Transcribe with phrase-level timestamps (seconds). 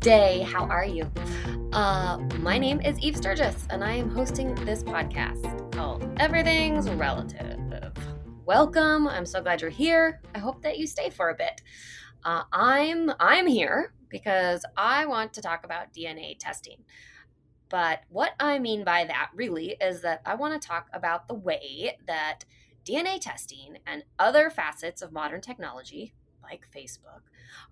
[0.00, 0.42] Day.
[0.42, 1.10] How are you?
[1.72, 7.92] Uh, my name is Eve Sturgis, and I am hosting this podcast called Everything's Relative.
[8.46, 9.08] Welcome.
[9.08, 10.20] I'm so glad you're here.
[10.36, 11.62] I hope that you stay for a bit.
[12.24, 16.84] Uh, I'm I'm here because I want to talk about DNA testing.
[17.68, 21.34] But what I mean by that really is that I want to talk about the
[21.34, 22.44] way that
[22.84, 26.14] DNA testing and other facets of modern technology,
[26.50, 27.22] like Facebook,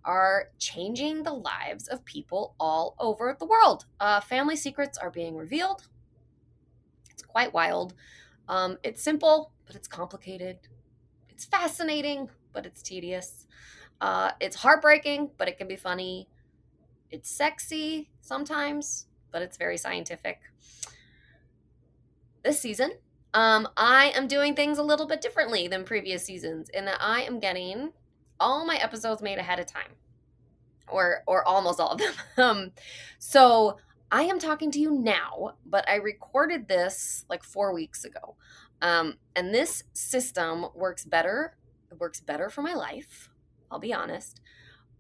[0.04, 3.86] are changing the lives of people all over the world.
[4.00, 5.86] Uh, family secrets are being revealed.
[7.10, 7.94] It's quite wild.
[8.48, 10.58] Um, it's simple, but it's complicated.
[11.28, 13.46] It's fascinating, but it's tedious.
[14.00, 16.28] Uh, it's heartbreaking, but it can be funny.
[17.10, 20.40] It's sexy sometimes, but it's very scientific.
[22.42, 22.92] This season,
[23.34, 27.23] um, I am doing things a little bit differently than previous seasons in that I
[27.23, 27.92] am getting
[28.40, 29.92] all my episodes made ahead of time,
[30.88, 32.15] or or almost all of them.
[32.37, 32.73] um,
[33.18, 33.79] so
[34.10, 38.37] I am talking to you now, but I recorded this like four weeks ago,
[38.82, 41.57] um, and this system works better.
[41.90, 43.30] It works better for my life.
[43.70, 44.40] I'll be honest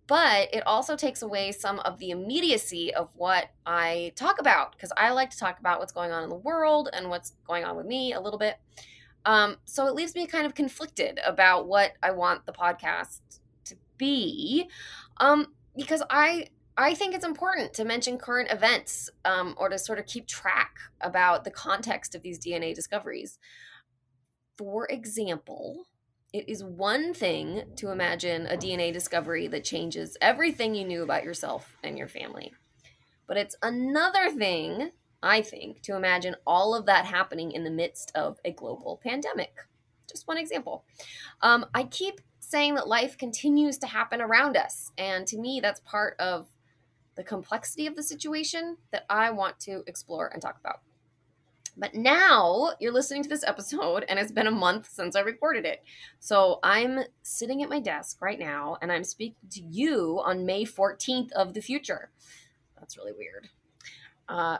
[0.06, 4.92] but it also takes away some of the immediacy of what I talk about because
[4.96, 7.76] I like to talk about what's going on in the world and what's going on
[7.76, 8.56] with me a little bit.
[9.26, 13.20] Um, so it leaves me kind of conflicted about what I want the podcast
[13.64, 14.70] to be,
[15.18, 16.46] um, because I
[16.78, 20.76] I think it's important to mention current events um, or to sort of keep track
[21.00, 23.38] about the context of these DNA discoveries.
[24.58, 25.86] For example,
[26.32, 31.24] it is one thing to imagine a DNA discovery that changes everything you knew about
[31.24, 32.52] yourself and your family.
[33.26, 34.90] But it's another thing,
[35.22, 39.54] I think, to imagine all of that happening in the midst of a global pandemic.
[40.08, 40.84] Just one example.
[41.42, 44.92] Um, I keep saying that life continues to happen around us.
[44.96, 46.46] And to me, that's part of
[47.16, 50.80] the complexity of the situation that I want to explore and talk about.
[51.78, 55.66] But now you're listening to this episode, and it's been a month since I recorded
[55.66, 55.82] it.
[56.20, 60.64] So I'm sitting at my desk right now, and I'm speaking to you on May
[60.64, 62.10] 14th of the future.
[62.78, 63.48] That's really weird.
[64.28, 64.58] Uh,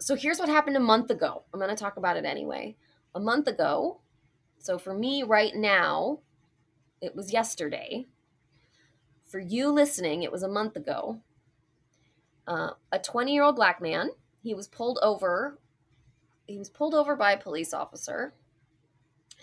[0.00, 1.44] so here's what happened a month ago.
[1.52, 2.76] I'm going to talk about it anyway.
[3.14, 4.00] A month ago,
[4.58, 6.20] so for me right now,
[7.00, 8.06] it was yesterday.
[9.26, 11.20] For you listening, it was a month ago.
[12.46, 14.10] Uh, a 20 year old black man,
[14.42, 15.58] he was pulled over
[16.50, 18.34] he was pulled over by a police officer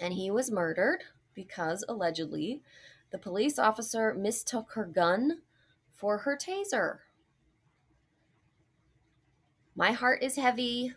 [0.02, 2.62] and he was murdered because allegedly
[3.12, 5.40] the police officer mistook her gun
[5.94, 6.98] for her taser.
[9.78, 10.94] My heart is heavy.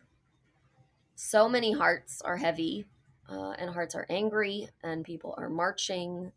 [1.15, 2.87] So many hearts are heavy,
[3.29, 6.33] uh, and hearts are angry, and people are marching,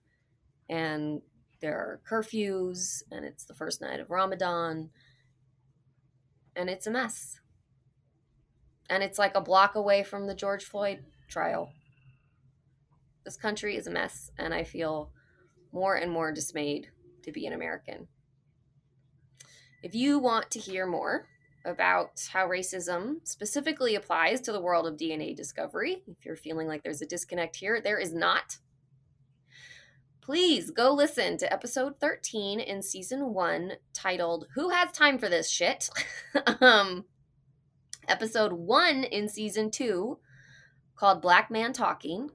[0.69, 1.21] and
[1.61, 4.91] there are curfews, and it's the first night of Ramadan,
[6.55, 7.39] and it's a mess
[8.89, 11.71] and it's like a block away from the George Floyd trial.
[13.25, 15.11] This country is a mess, and I feel
[15.71, 16.89] more and more dismayed
[17.23, 18.07] to be an American.
[19.81, 21.27] If you want to hear more
[21.65, 26.83] about how racism specifically applies to the world of DNA discovery, if you're feeling like
[26.83, 28.57] there's a disconnect here, there is not.
[30.21, 35.49] Please go listen to episode 13 in season one titled Who Has Time for This
[35.49, 35.89] Shit?
[36.61, 37.05] um,
[38.07, 40.19] episode one in season two
[40.95, 42.29] called Black Man Talking.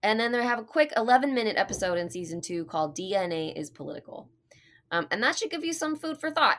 [0.00, 3.70] And then they have a quick 11 minute episode in season two called DNA is
[3.70, 4.28] Political.
[4.92, 6.58] Um, and that should give you some food for thought.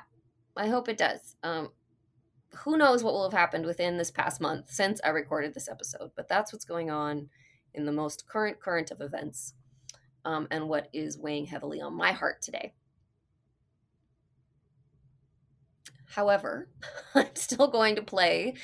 [0.57, 1.35] I hope it does.
[1.43, 1.69] Um,
[2.63, 6.11] who knows what will have happened within this past month since I recorded this episode,
[6.15, 7.29] but that's what's going on
[7.73, 9.53] in the most current current of events
[10.23, 12.73] um, and what is weighing heavily on my heart today.
[16.07, 16.69] However,
[17.15, 18.55] I'm still going to play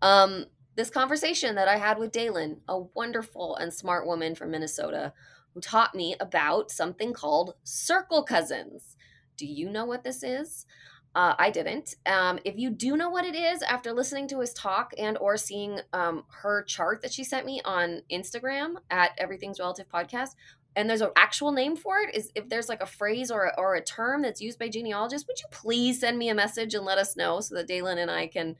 [0.00, 0.46] um,
[0.76, 5.12] this conversation that I had with Dalen, a wonderful and smart woman from Minnesota
[5.52, 8.96] who taught me about something called circle cousins.
[9.36, 10.66] Do you know what this is?
[11.14, 11.96] Uh, I didn't.
[12.06, 15.36] Um, if you do know what it is after listening to his talk and or
[15.36, 20.36] seeing um, her chart that she sent me on Instagram at Everything's Relative Podcast,
[20.76, 23.54] and there's an actual name for it is if there's like a phrase or a,
[23.58, 26.84] or a term that's used by genealogists would you please send me a message and
[26.84, 28.56] let us know so that Dalen and I can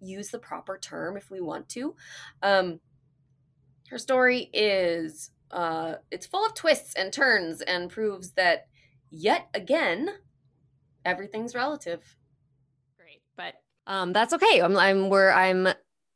[0.00, 1.94] use the proper term if we want to
[2.42, 2.80] um,
[3.90, 8.66] her story is uh, it's full of twists and turns and proves that
[9.10, 10.08] yet again
[11.04, 12.00] everything's relative
[12.98, 13.54] great but
[13.86, 15.68] um, that's okay i'm i'm where i'm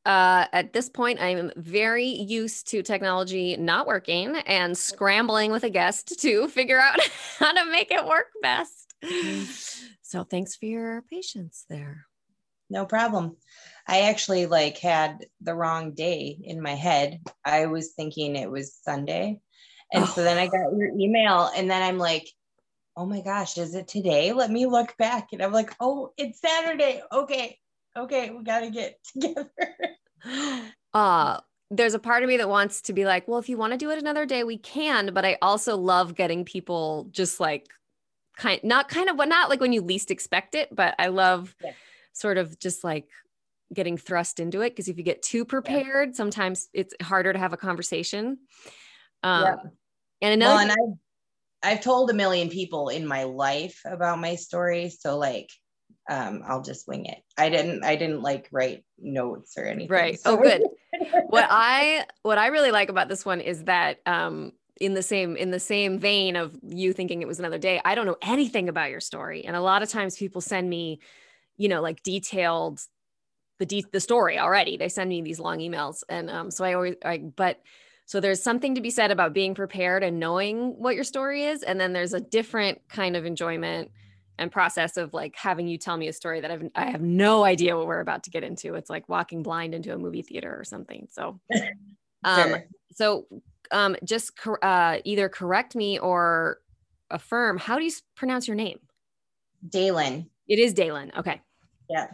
[0.06, 5.70] uh, at this point, I'm very used to technology not working and scrambling with a
[5.70, 6.98] guest to figure out
[7.38, 8.94] how to make it work best.
[10.02, 12.06] so thanks for your patience there.
[12.68, 13.36] No problem.
[13.88, 17.20] I actually like had the wrong day in my head.
[17.44, 19.40] I was thinking it was Sunday.
[19.92, 20.06] And oh.
[20.06, 22.28] so then I got your email and then I'm like,
[22.96, 24.32] oh my gosh, is it today?
[24.32, 25.32] Let me look back.
[25.32, 27.02] And I'm like, oh, it's Saturday.
[27.12, 27.58] Okay.
[27.96, 28.30] Okay.
[28.30, 29.50] We got to get together.
[30.92, 33.72] uh, there's a part of me that wants to be like, well, if you want
[33.72, 35.12] to do it another day, we can.
[35.12, 37.68] But I also love getting people just like
[38.36, 40.74] kind, not kind of, but not like when you least expect it.
[40.74, 41.72] But I love yeah.
[42.12, 43.08] sort of just like
[43.72, 46.14] getting thrust into it because if you get too prepared, yeah.
[46.14, 48.38] sometimes it's harder to have a conversation.
[49.24, 49.56] Um, yeah.
[50.22, 50.98] And another, well, and
[51.64, 55.48] I've, told a million people in my life about my story, so like,
[56.10, 57.18] um, I'll just wing it.
[57.38, 59.90] I didn't, I didn't like write notes or anything.
[59.90, 60.20] Right.
[60.20, 60.38] So.
[60.38, 60.62] Oh, good.
[61.28, 65.36] what I, what I really like about this one is that, um, in the same
[65.36, 68.68] in the same vein of you thinking it was another day i don't know anything
[68.68, 70.98] about your story and a lot of times people send me
[71.56, 72.80] you know like detailed
[73.58, 76.72] the de- the story already they send me these long emails and um so i
[76.72, 77.60] always i but
[78.06, 81.62] so there's something to be said about being prepared and knowing what your story is.
[81.62, 83.90] And then there's a different kind of enjoyment
[84.38, 87.44] and process of like having you tell me a story that I've, I have no
[87.44, 88.74] idea what we're about to get into.
[88.74, 91.08] It's like walking blind into a movie theater or something.
[91.12, 91.40] So,
[92.24, 92.64] um, sure.
[92.92, 93.26] so
[93.70, 96.58] um, just uh, either correct me or
[97.10, 97.56] affirm.
[97.56, 98.80] How do you pronounce your name?
[99.66, 100.28] Dalen.
[100.46, 101.12] It is Dalen.
[101.16, 101.40] Okay.
[101.88, 102.08] Yeah.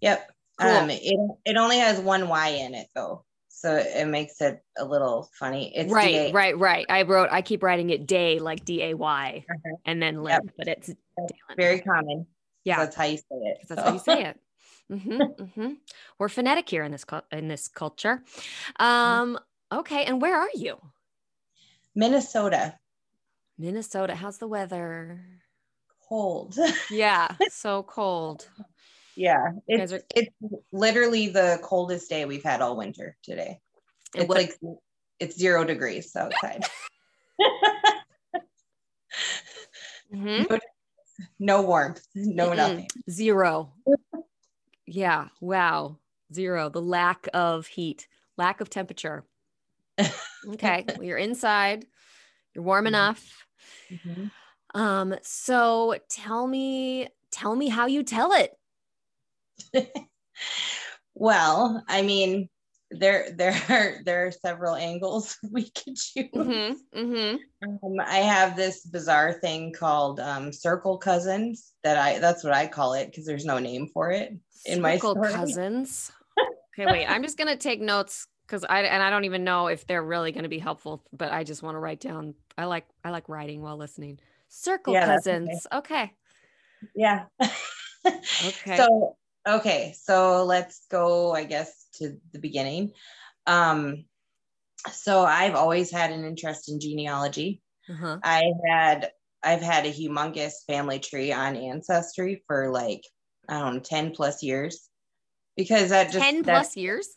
[0.00, 0.30] Yep.
[0.58, 0.70] Cool.
[0.70, 3.24] Um, it, it only has one Y in it though
[3.60, 5.72] so it makes it a little funny.
[5.74, 6.86] It's right, D-A- right, right.
[6.88, 9.76] I wrote, I keep writing it day like D A Y, uh-huh.
[9.84, 10.54] and then limp, yep.
[10.56, 10.94] but it's
[11.56, 12.26] very common.
[12.62, 13.58] Yeah, that's how you say it.
[13.68, 13.86] That's so.
[13.86, 14.40] how you say it.
[14.90, 15.72] Mm-hmm, mm-hmm.
[16.18, 18.22] We're phonetic here in this in this culture.
[18.80, 18.82] Mm-hmm.
[18.86, 19.38] Um,
[19.70, 20.78] okay, and where are you?
[21.94, 22.74] Minnesota.
[23.58, 24.14] Minnesota.
[24.14, 25.20] How's the weather?
[26.08, 26.56] Cold.
[26.90, 28.48] yeah, so cold.
[29.18, 30.32] Yeah, it's are- it's
[30.70, 33.60] literally the coldest day we've had all winter today.
[34.14, 34.56] And it's what- like
[35.18, 36.64] it's zero degrees outside.
[40.14, 40.44] mm-hmm.
[40.48, 40.58] no,
[41.40, 42.56] no, warmth, no Mm-mm.
[42.56, 42.88] nothing.
[43.10, 43.72] Zero.
[44.86, 45.26] yeah.
[45.40, 45.98] Wow.
[46.32, 46.68] Zero.
[46.68, 48.06] The lack of heat,
[48.36, 49.24] lack of temperature.
[50.48, 50.84] okay.
[50.86, 51.86] well, you're inside.
[52.54, 52.94] You're warm mm-hmm.
[52.94, 53.46] enough.
[53.90, 54.80] Mm-hmm.
[54.80, 55.16] Um.
[55.22, 58.57] So tell me, tell me how you tell it.
[61.14, 62.48] well, I mean,
[62.90, 66.28] there there are there are several angles we could choose.
[66.34, 67.36] Mm-hmm, mm-hmm.
[67.64, 72.66] Um, I have this bizarre thing called um, circle cousins that I that's what I
[72.66, 74.32] call it because there's no name for it
[74.64, 75.32] in circle my story.
[75.32, 76.12] cousins.
[76.78, 77.06] okay, wait.
[77.06, 80.32] I'm just gonna take notes because I and I don't even know if they're really
[80.32, 82.34] gonna be helpful, but I just want to write down.
[82.56, 84.18] I like I like writing while listening.
[84.48, 85.66] Circle yeah, cousins.
[85.72, 85.94] Okay.
[85.94, 86.12] okay.
[86.94, 87.24] Yeah.
[88.06, 88.76] okay.
[88.76, 92.92] So Okay, so let's go, I guess, to the beginning.
[93.46, 94.04] Um,
[94.92, 97.62] so I've always had an interest in genealogy.
[97.90, 98.18] Uh-huh.
[98.22, 99.10] I had
[99.42, 103.02] I've had a humongous family tree on Ancestry for like
[103.48, 104.88] I don't know, 10 plus years.
[105.56, 107.08] Because that just 10 plus years?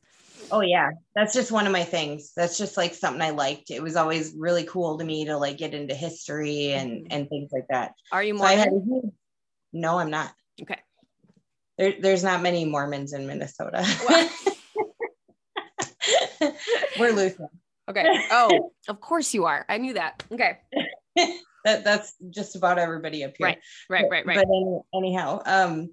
[0.52, 0.92] Oh yeah.
[1.16, 2.32] That's just one of my things.
[2.36, 3.70] That's just like something I liked.
[3.70, 7.08] It was always really cool to me to like get into history and mm-hmm.
[7.12, 7.94] and things like that.
[8.12, 9.14] Are you more So huge,
[9.74, 10.34] no, I'm not.
[10.62, 10.80] Okay
[11.82, 13.84] there, there's not many Mormons in Minnesota.
[17.00, 17.50] We're Lutheran.
[17.90, 18.06] Okay.
[18.30, 19.66] Oh, of course you are.
[19.68, 20.24] I knew that.
[20.32, 20.60] Okay.
[21.66, 23.48] that that's just about everybody up here.
[23.48, 23.58] Right.
[23.90, 24.06] Right.
[24.12, 24.26] Right.
[24.28, 24.36] Right.
[24.38, 25.90] But any, anyhow, um,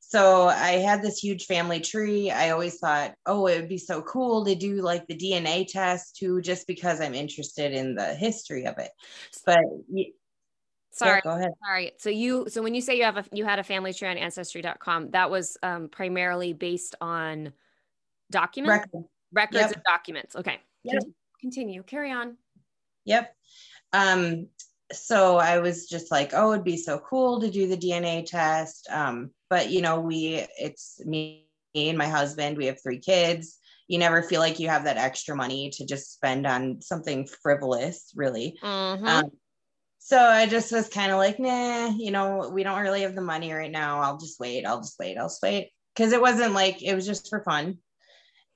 [0.00, 2.30] so I had this huge family tree.
[2.30, 6.16] I always thought, oh, it would be so cool to do like the DNA test
[6.16, 8.90] too, just because I'm interested in the history of it.
[9.46, 9.60] But
[11.00, 11.20] Sorry.
[11.24, 11.52] Yeah, go ahead.
[11.66, 11.92] Sorry.
[11.96, 14.18] So you so when you say you have a you had a family tree on
[14.18, 17.54] ancestry.com, that was um, primarily based on
[18.30, 19.04] documents, Record.
[19.32, 19.72] records yep.
[19.72, 20.36] and documents.
[20.36, 20.60] Okay.
[20.84, 21.02] Yep.
[21.40, 21.82] Continue.
[21.82, 22.36] Carry on.
[23.06, 23.34] Yep.
[23.94, 24.48] Um,
[24.92, 28.86] so I was just like, oh, it'd be so cool to do the DNA test.
[28.90, 33.58] Um, but you know, we it's me and my husband, we have three kids.
[33.88, 38.12] You never feel like you have that extra money to just spend on something frivolous,
[38.14, 38.58] really.
[38.62, 39.06] Mm-hmm.
[39.06, 39.30] Um,
[40.02, 43.20] so I just was kind of like, nah, you know, we don't really have the
[43.20, 44.00] money right now.
[44.00, 44.64] I'll just wait.
[44.64, 45.18] I'll just wait.
[45.18, 45.70] I'll just wait.
[45.94, 47.76] Cause it wasn't like, it was just for fun.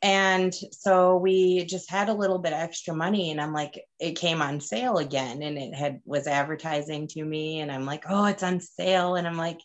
[0.00, 4.40] And so we just had a little bit extra money and I'm like, it came
[4.40, 7.60] on sale again and it had was advertising to me.
[7.60, 9.16] And I'm like, oh, it's on sale.
[9.16, 9.60] And I'm like,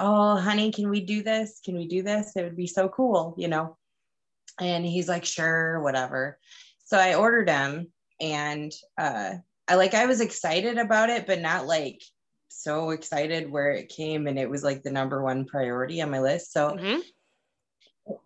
[0.00, 1.60] oh, honey, can we do this?
[1.64, 2.32] Can we do this?
[2.34, 3.76] It would be so cool, you know?
[4.60, 6.38] And he's like, sure, whatever.
[6.86, 9.34] So I ordered them and uh
[9.68, 12.02] I like I was excited about it, but not like
[12.48, 16.20] so excited where it came and it was like the number one priority on my
[16.20, 16.52] list.
[16.52, 17.02] So Mhm.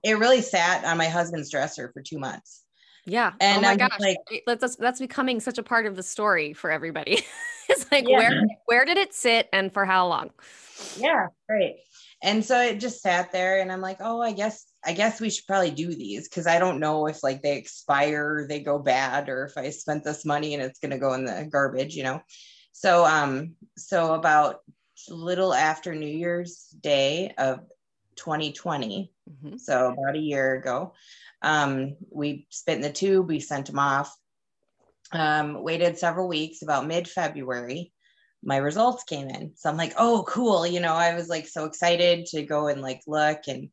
[0.04, 2.62] it really sat on my husband's dresser for two months.
[3.04, 3.32] Yeah.
[3.40, 3.98] And oh my I'm gosh.
[3.98, 7.24] like- that's that's becoming such a part of the story for everybody.
[7.68, 8.18] it's like Yeah.
[8.18, 10.30] where where did it sit and for how long?
[10.96, 11.74] Yeah, right.
[12.22, 15.30] And so it just sat there and I'm like, oh, I guess I guess we
[15.30, 19.28] should probably do these because I don't know if like they expire, they go bad,
[19.28, 22.20] or if I spent this money and it's gonna go in the garbage, you know.
[22.72, 24.60] So um, so about
[25.08, 27.60] a little after New Year's Day of
[28.16, 29.60] 2020, Mhm.
[29.60, 30.94] so about a year ago,
[31.42, 34.16] um, we spit in the tube, we sent them off.
[35.12, 37.92] Um, waited several weeks, about mid-February,
[38.42, 39.52] my results came in.
[39.56, 40.66] So I'm like, oh, cool.
[40.66, 43.70] You know, I was like so excited to go and like look and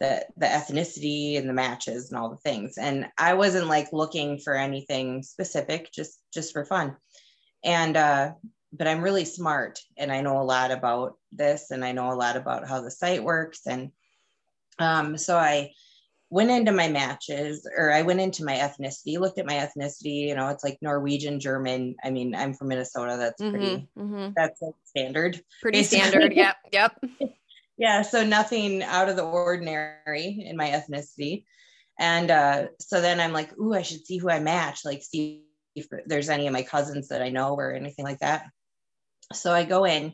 [0.00, 2.78] the the ethnicity and the matches and all the things.
[2.78, 6.96] And I wasn't like looking for anything specific, just just for fun.
[7.64, 8.32] And uh,
[8.72, 12.14] but I'm really smart and I know a lot about this and I know a
[12.14, 13.60] lot about how the site works.
[13.66, 13.92] And
[14.78, 15.70] um, so I
[16.30, 20.34] went into my matches or I went into my ethnicity, looked at my ethnicity, you
[20.34, 21.94] know, it's like Norwegian, German.
[22.02, 23.16] I mean, I'm from Minnesota.
[23.16, 24.32] That's pretty Mhm, mhm.
[24.34, 25.40] that's like standard.
[25.62, 26.08] Pretty Basically.
[26.08, 26.32] standard.
[26.32, 26.56] Yep.
[26.72, 27.04] Yep.
[27.76, 31.44] Yeah, so nothing out of the ordinary in my ethnicity.
[31.98, 35.44] And uh, so then I'm like, ooh, I should see who I match, like see
[35.74, 38.46] if there's any of my cousins that I know or anything like that.
[39.32, 40.12] So I go in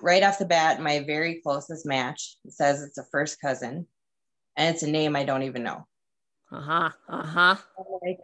[0.00, 3.86] right off the bat, my very closest match says it's a first cousin
[4.56, 5.86] and it's a name I don't even know.
[6.52, 6.90] Uh-huh.
[7.08, 7.56] Uh-huh.
[7.78, 8.18] I'm like,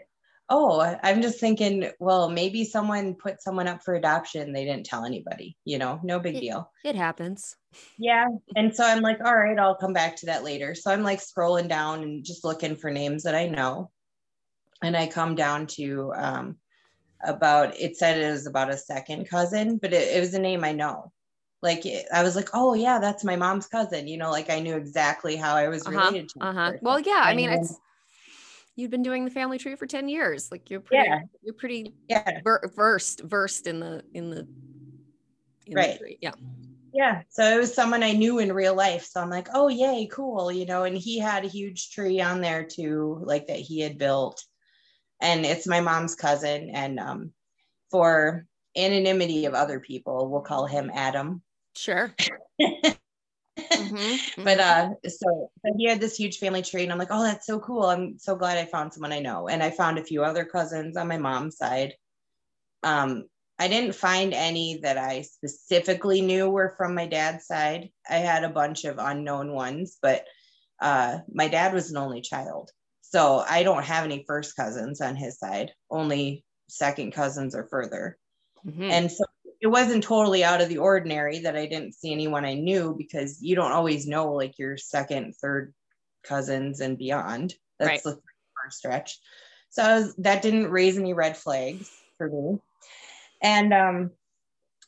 [0.50, 4.52] oh, I'm just thinking, well, maybe someone put someone up for adoption.
[4.52, 6.40] They didn't tell anybody, you know, no big Yeah.
[6.40, 6.72] deal.
[6.84, 7.56] It happens.
[7.98, 8.26] Yeah.
[8.54, 10.74] And so I'm like, all right, I'll come back to that later.
[10.74, 13.90] So I'm like scrolling down and just looking for names that I know.
[14.82, 16.56] And I come down to um,
[17.24, 20.62] about, it said it was about a second cousin, but it, it was a name
[20.62, 21.10] I know.
[21.62, 24.06] Like it- I was like, oh yeah, that's my mom's cousin.
[24.06, 25.98] You know, like I knew exactly how I was Uh-huh.
[26.00, 26.44] related to.
[26.44, 26.72] Uh-huh.
[26.82, 27.78] Well, yeah, I And mean, it's
[28.76, 30.50] you've been doing the family tree for 10 years.
[30.50, 31.20] Like you're pretty Yeah.
[31.42, 32.40] you're pretty yeah.
[32.42, 34.48] ver- versed versed in the in the in
[35.66, 35.98] the Right.
[35.98, 36.18] tree.
[36.20, 36.32] Yeah.
[36.92, 37.22] Yeah.
[37.28, 39.04] So it was someone I knew in real life.
[39.04, 40.52] So I'm like, oh, yay, cool.
[40.52, 43.98] You know, and he had a huge tree on there too, like that he had
[43.98, 44.44] built.
[45.20, 46.70] And it's my mom's cousin.
[46.70, 47.32] And um,
[47.90, 51.42] for anonymity of other people, we'll call him Adam.
[51.74, 52.14] Sure.
[53.76, 54.61] Mhm, but mhm.
[54.61, 57.61] uh so, so he had this huge family tree and i'm like oh that's so
[57.61, 57.84] cool.
[57.84, 59.49] I'm so glad i found someone i know.
[59.49, 61.94] And i found a few other cousins on my mom's side.
[62.82, 63.25] Um
[63.58, 67.90] i didn't find any that i specifically knew were from my dad's side.
[68.11, 70.26] I had a bunch of unknown ones but
[70.80, 72.70] uh my dad was an only child.
[73.02, 75.73] So i don't have any first cousins on his side.
[75.90, 78.18] Only second cousins or further.
[78.64, 78.90] Mhm.
[78.90, 79.25] and so
[79.64, 83.42] it wasn't totally out of the ordinary that I didn't see anyone I knew because
[83.42, 85.73] you don't always know like your second, third
[86.23, 87.54] cousins and beyond.
[87.78, 88.02] That's Right.
[88.02, 89.18] the far stretch.
[89.71, 92.59] So I was, that didn't raise any red flags for me.
[93.42, 94.11] And um,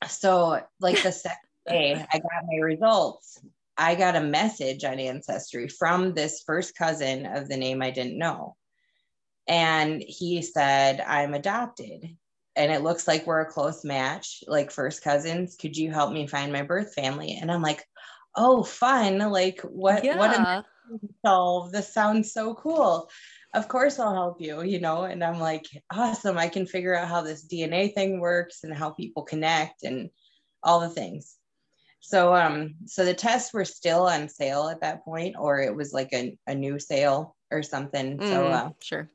[0.07, 3.41] so like the second day I got my results,
[3.79, 8.19] I got a message on Ancestry from this first cousin of the name I didn't
[8.19, 8.57] know.
[9.49, 12.15] And he said, I'm adopted
[12.57, 15.57] and it looks like we're a close match, like first cousins.
[15.57, 17.39] Could you help me find my birth family?
[17.41, 17.85] And I'm like,
[18.37, 19.19] oh, fun.
[19.19, 20.47] Like, what, what a
[21.25, 21.73] solve.
[21.73, 23.09] This sounds so cool.
[23.55, 25.05] Of course, I'll help you, you know?
[25.05, 26.39] And I'm like, awesome.
[26.39, 30.11] I can figure out how this DNA thing works and how people connect and
[30.63, 31.39] all the things.
[32.01, 35.93] So, um, so the tests were still on sale at that point, or it was
[35.93, 38.23] like a, a new sale or something.
[38.23, 39.11] So, Mhm, uh, sure.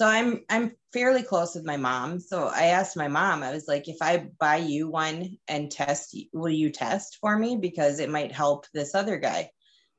[0.00, 2.20] So I'm I'm fairly close with my mom.
[2.20, 6.16] So I asked my mom, I was like, if I buy you one and test,
[6.32, 7.58] will you test for me?
[7.58, 9.50] Because it might help this other guy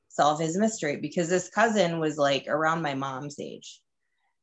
[0.08, 0.96] solve his mystery.
[0.96, 3.80] Because this cousin was like around my mom's age.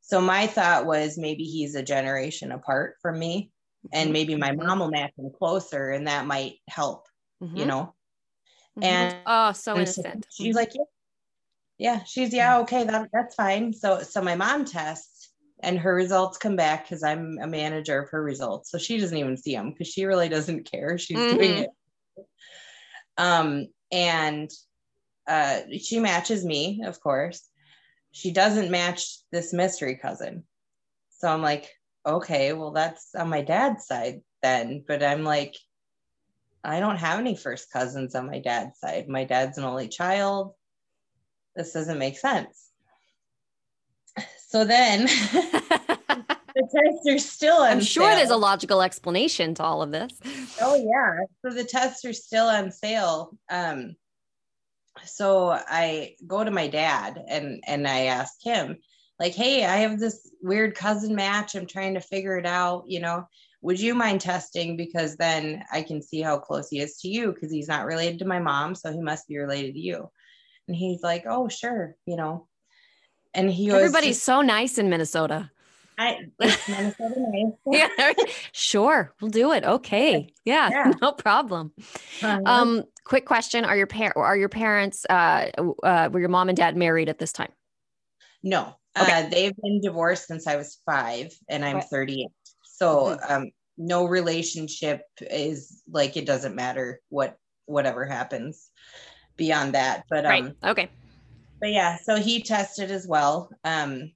[0.02, 3.52] So my thought was maybe he's a generation apart from me.
[3.92, 7.08] And Mhm, maybe my mom will match him closer and that might help,
[7.54, 7.96] you mhm, know.
[8.78, 8.84] mhm.
[8.84, 10.28] and- oh, so And so innocent.
[10.30, 10.84] she's like, yeah.
[11.80, 13.74] Yeah, she's yeah, okay, that, that's fine.
[13.74, 15.09] So so my mom tests
[15.62, 18.72] and her results come back because I'm a manager of her results.
[18.72, 20.98] So she doesn't even see them because she really doesn't care.
[20.98, 21.64] She's doing Mhm.
[21.64, 21.70] it.
[23.18, 24.50] Um, and
[25.28, 27.48] uh she matches me, of course.
[28.12, 30.44] She doesn't match this mystery cousin.
[31.10, 31.70] So I'm like,
[32.06, 34.84] okay, well, that's on my dad's side then.
[34.88, 35.56] But I'm like,
[36.64, 39.08] I don't have any first cousins on my dad's side.
[39.08, 40.54] My dad's an only child.
[41.56, 42.69] This doesn't make sense.
[44.50, 45.02] So then,
[46.56, 50.12] the tests are still on I'm sure there's a logical explanation to all of this.
[50.60, 51.24] Oh yeah.
[51.46, 53.38] So the tests are still on sale.
[53.52, 53.96] Um
[55.06, 58.78] so I go to my dad and and I ask him
[59.20, 61.54] like, "Hey, I have this weird cousin match.
[61.54, 63.28] I'm trying to figure it out, you know.
[63.62, 67.34] Would you mind testing because then I can see how close he is to you
[67.34, 70.10] because he's not related to my mom, so he must be related to you."
[70.68, 72.48] And he's like, "Oh, sure, you know."
[73.40, 75.50] And he was Everybody's just- so nice in Minnesota.
[75.98, 77.54] I, Minnesota nice.
[77.66, 78.14] Yeah,
[78.54, 79.66] sure, we'll do it.
[79.66, 80.92] Okay, yeah, Yeah.
[81.02, 81.74] no problem.
[82.24, 85.48] Um, quick question: Are your par- are your parents uh,
[85.84, 87.52] uh, were your mom and dad married at this time?
[88.44, 89.26] No, Okay.
[89.26, 91.88] uh, they've been divorced since I was five, and I'm Okay.
[91.92, 92.28] 38.
[92.64, 93.34] So, Mm-hmm.
[93.34, 98.70] um, no relationship is like it doesn't matter what whatever happens
[99.36, 100.06] beyond that.
[100.10, 100.56] But um, right.
[100.64, 100.90] Okay.
[101.60, 103.52] But yeah, so he tested as well.
[103.64, 104.12] Um,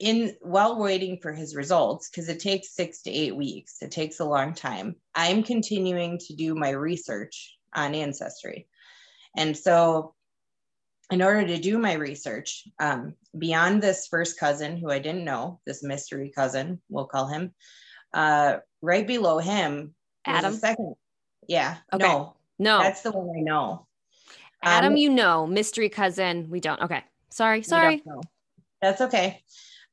[0.00, 4.20] in while waiting for his results, because it takes six to eight weeks, it takes
[4.20, 4.96] a long time.
[5.14, 8.66] I'm continuing to do my research on ancestry,
[9.36, 10.14] and so
[11.10, 15.60] in order to do my research, um, beyond this first cousin who I didn't know,
[15.66, 17.52] this mystery cousin, we'll call him,
[18.14, 20.54] uh, right below him, Adam?
[20.54, 20.94] second,
[21.46, 22.04] yeah, Okay.
[22.04, 23.86] no, No, that's the one I know.
[24.64, 24.92] Adam.
[24.92, 26.48] um, you know, mystery cousin.
[26.50, 26.80] We don't.
[26.82, 27.02] Okay.
[27.30, 27.62] Sorry.
[27.62, 28.02] Sorry.
[28.80, 29.42] That's okay.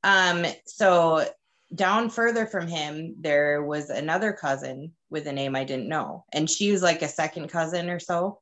[0.03, 1.25] Um, so
[1.73, 6.25] down further from him, there was another cousin with a name I didn't know.
[6.33, 8.39] And she was like a second cousin or so.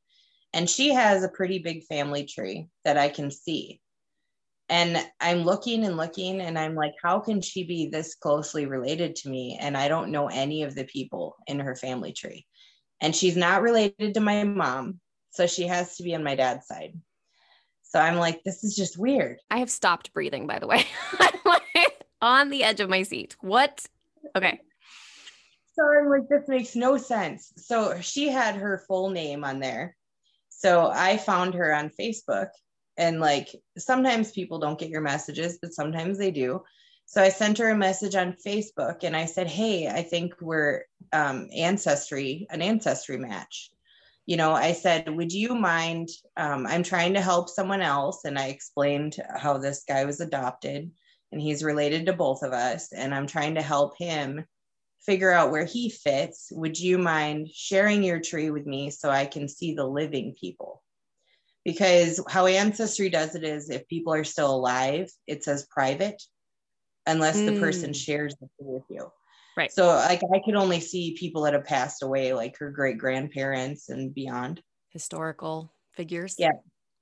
[0.54, 3.80] And she has a pretty big family tree that I can see.
[4.68, 9.16] And I'm looking and looking, and I'm like, how can she be this closely related
[9.18, 9.58] to me?
[9.60, 12.46] And I don't know any of the people in her family tree.
[13.02, 15.00] And she's not related to my mom.
[15.32, 16.94] So she has to be on my dad's side.
[17.84, 19.40] So I'm like, this is just weird.
[19.50, 20.46] I have stopped breathing.
[20.46, 20.86] By the way,
[21.20, 23.36] I'm like on the edge of my seat.
[23.42, 23.86] What?
[24.36, 24.60] Okay.
[25.74, 27.54] So I'm like, this makes no sense.
[27.58, 29.96] So she had her full name on there.
[30.50, 32.50] So I found her on Facebook.
[32.98, 36.62] And like sometimes people don't get your messages, but sometimes they do.
[37.06, 40.84] So I sent her a message on Facebook and I said, Hey, I think we're
[41.14, 43.72] um, ancestry, an ancestry match.
[44.30, 46.10] You know, I said, Would you mind?
[46.38, 48.26] Um, I'm trying to help someone else.
[48.26, 50.92] And I explained how this guy was adopted
[51.32, 52.94] and he's related to both of us.
[52.94, 54.46] And I'm trying to help him
[55.04, 59.26] figure out where he fits, would you mind sharing your tree with me so I
[59.26, 60.84] can see the living people?
[61.66, 66.22] Because how Ancestry does it is if people are still alive, it says private
[67.08, 67.96] unless the person Mm.
[67.96, 69.12] shares the tree with you.
[69.58, 69.72] Right.
[69.72, 73.90] So like I could only see people that have passed away, like her great grandparents
[73.90, 74.62] and beyond.
[74.90, 76.36] Historical figures.
[76.38, 76.52] Yeah.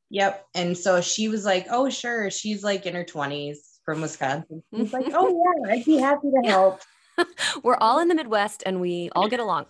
[0.09, 0.45] Yep.
[0.55, 2.31] And so she was like, Oh, sure.
[2.31, 4.63] She's like in her 20s from Wisconsin.
[4.75, 6.81] She's like, Oh yeah, I'd be happy to help.
[7.63, 9.65] We're all in the Midwest and we all get along.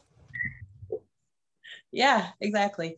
[1.92, 2.98] yeah exactly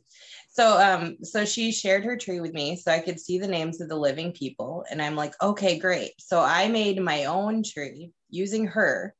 [0.50, 3.80] so um so she shared her tree with me so i could see the names
[3.82, 8.12] of the living people and i'm like okay great so i made my own tree
[8.32, 9.14] using her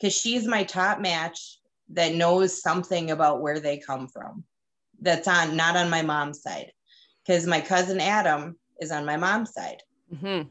[0.00, 1.58] because she's my top match
[1.90, 4.44] that knows something about where they come from.
[5.00, 6.72] That's on not on my mom's side.
[7.26, 9.82] Because my cousin adam is on my mom's side.
[10.12, 10.48] Mhm.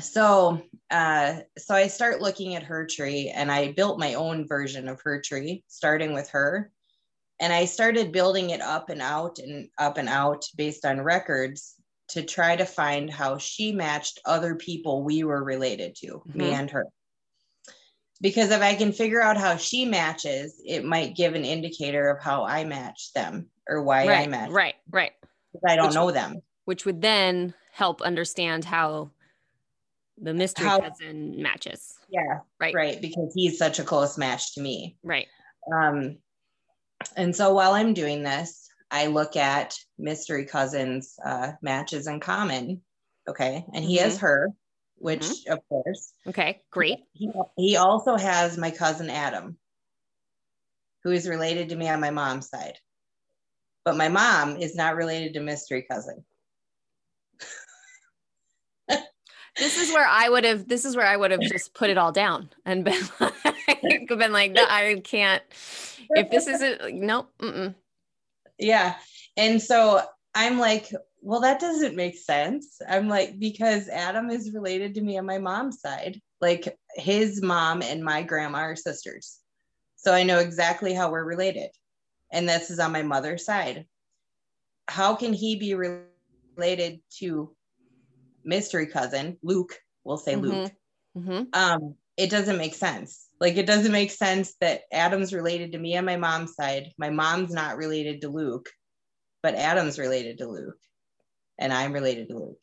[0.00, 4.86] so uh so i start looking at her tree and i built my own version
[4.88, 6.70] of her tree starting with her.
[7.40, 11.74] And i started building it up and out and up and out based on records
[12.08, 16.58] to try to find how she matched other people we were related to me Mhm.
[16.58, 16.86] and her
[18.20, 22.22] because if i can figure out how she matches it might give an indicator of
[22.22, 24.74] how i match them or why i match Right.
[24.90, 25.12] Right.
[25.66, 29.10] i don't Which- know them Which would then help understand how
[30.22, 31.94] the mystery How- cousin matches.
[32.10, 32.74] yeah Right.
[32.74, 35.26] right because he's such a close match to me Right.
[35.72, 36.18] Um,
[37.16, 42.82] and so while I'm doing this, I look at mystery cousins uh, matches in common.
[43.28, 44.48] Okay, and he has her,
[45.02, 45.18] Mm-hmm.
[45.18, 46.62] which of course Okay.
[46.70, 46.98] Great.
[47.12, 49.56] he he also has my cousin Adam,
[51.04, 52.78] who is related to me on my mom's side,
[53.84, 56.24] but my mom is not related to mystery cousin.
[59.56, 60.68] This is where I would have.
[60.68, 64.32] This is where I would have just put it all down and been like, been
[64.32, 65.42] like, no, I can't.
[66.10, 67.74] If this isn't, like, no, mm-mm.
[68.58, 68.94] Yeah.
[69.36, 70.00] And so
[70.34, 70.90] I'm like,
[71.22, 72.80] well, that doesn't make sense.
[72.88, 76.20] I'm like, because Adam is related to me on my mom's side.
[76.40, 79.38] Like his mom and my grandma are sisters.
[79.96, 81.70] So I know exactly how we're related.
[82.32, 83.86] And this is on my mother's side.
[84.88, 86.02] How can he be re-
[86.56, 87.54] related to
[88.44, 89.78] mystery cousin, Luke?
[90.04, 90.42] We'll say Mhm.
[90.42, 90.72] Luke.
[91.14, 95.78] hmm um it doesn't make sense like it doesn't make sense that adam's related to
[95.78, 98.68] me on my mom's side my mom's not related to luke
[99.42, 100.78] but adam's related to luke
[101.60, 102.60] and i'm related to luke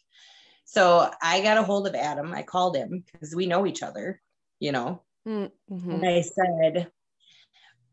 [0.66, 4.22] so i got a hold of adam i called him because we know each other
[4.60, 5.92] you know Mm-hmm.
[5.92, 6.90] and i said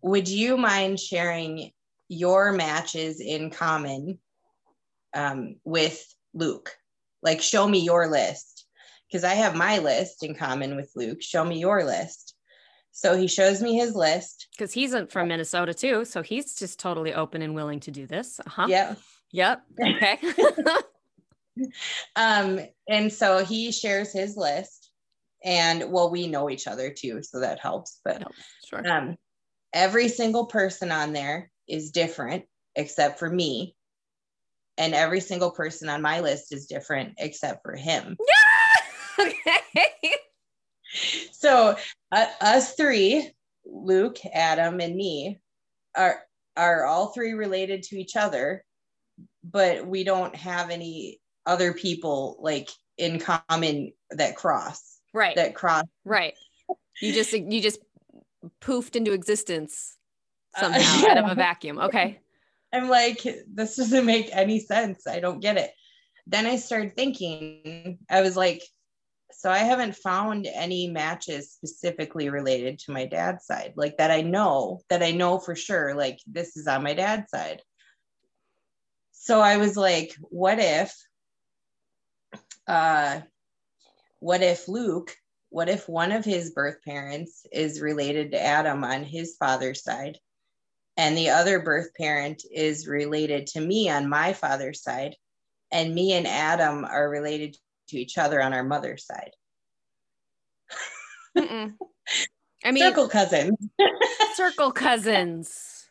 [0.02, 1.72] would you mind sharing
[2.08, 4.18] your matches in common
[5.14, 6.70] um, with luke
[7.22, 8.54] like show me your list
[9.14, 11.22] because I have my list in common with Luke.
[11.22, 12.34] Show me your list.
[12.90, 14.48] So he shows me his list.
[14.56, 18.06] Because he's uh, from Minnesota too, so he's just totally open and willing to do
[18.06, 18.40] this.
[18.40, 18.66] Uh-huh.
[18.68, 18.94] Yeah.
[19.30, 19.62] Yep.
[19.80, 20.18] Okay.
[22.16, 24.90] Um, and so he shares his list.
[25.44, 28.00] And well, we know each other too, so that helps.
[28.04, 28.22] But
[28.66, 28.86] sure.
[28.88, 29.16] um,
[29.72, 33.76] every single person on there is different except for me.
[34.78, 38.16] And every single person on my list is different except for him.
[39.20, 40.14] okay.
[41.32, 41.76] so
[42.12, 43.30] uh, us three
[43.66, 45.40] luke adam and me
[45.96, 46.20] are
[46.56, 48.64] are all three related to each other
[49.42, 55.37] but we don't have any other people like in common that cross Right.
[55.37, 56.35] that cross right.
[57.00, 57.78] You just you just
[58.61, 59.96] poofed into existence
[60.57, 61.78] Uh, somehow out of a vacuum.
[61.78, 62.20] Okay.
[62.72, 65.70] i'm like this doesn't make any sense i don't get it
[66.26, 68.62] then i started thinking i was like
[69.33, 74.20] so i haven't found any matches specifically related to my dad's side like that i
[74.22, 77.61] know that i know for sure like this is on my dad's side
[79.12, 80.94] so i was like what if
[82.66, 83.20] uh
[84.20, 85.16] what if luke
[85.50, 90.18] what if one of his birth parents is related to adam on his father's side
[90.96, 95.16] and the other birth parent is related to me on my father's side
[95.72, 97.57] and me and adam are related
[97.88, 99.33] to each other on our mother's side?
[101.37, 101.72] I
[102.70, 103.57] mean, circle cousins.
[104.35, 105.88] Circle cousins.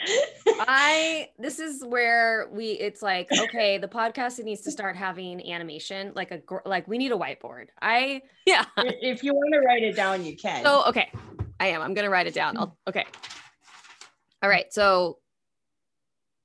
[0.00, 5.50] I this is where we it's like okay the podcast it needs to start having
[5.52, 7.66] animation like a gr- like we need a whiteboard.
[7.82, 8.64] I yeah.
[8.78, 11.10] if you want to write it down you can So okay,
[11.58, 11.82] I am.
[11.82, 12.56] I'm gonna write it down.
[12.56, 13.04] I'll, okay.
[14.42, 14.72] All right.
[14.72, 15.18] So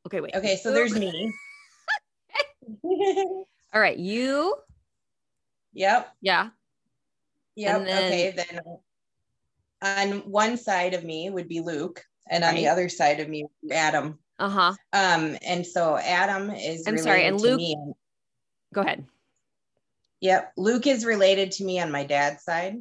[0.07, 0.35] okay, wait.
[0.35, 1.31] okay so there's me
[2.83, 4.55] All right, you.
[5.73, 6.49] yep Yeah.
[7.55, 7.85] Yep.
[7.85, 8.33] Then- okay.
[8.35, 8.61] Then
[9.83, 13.45] on one side of me would be Luke, and on the other side of me,
[13.71, 14.19] Adam.
[14.39, 14.73] Uh huh.
[14.93, 16.87] Um, and so Adam is.
[16.87, 17.77] I'm sorry, and Luke- me
[18.73, 19.05] Go ahead.
[20.21, 20.53] Yep.
[20.57, 22.77] Luke is related to me on my dad's side.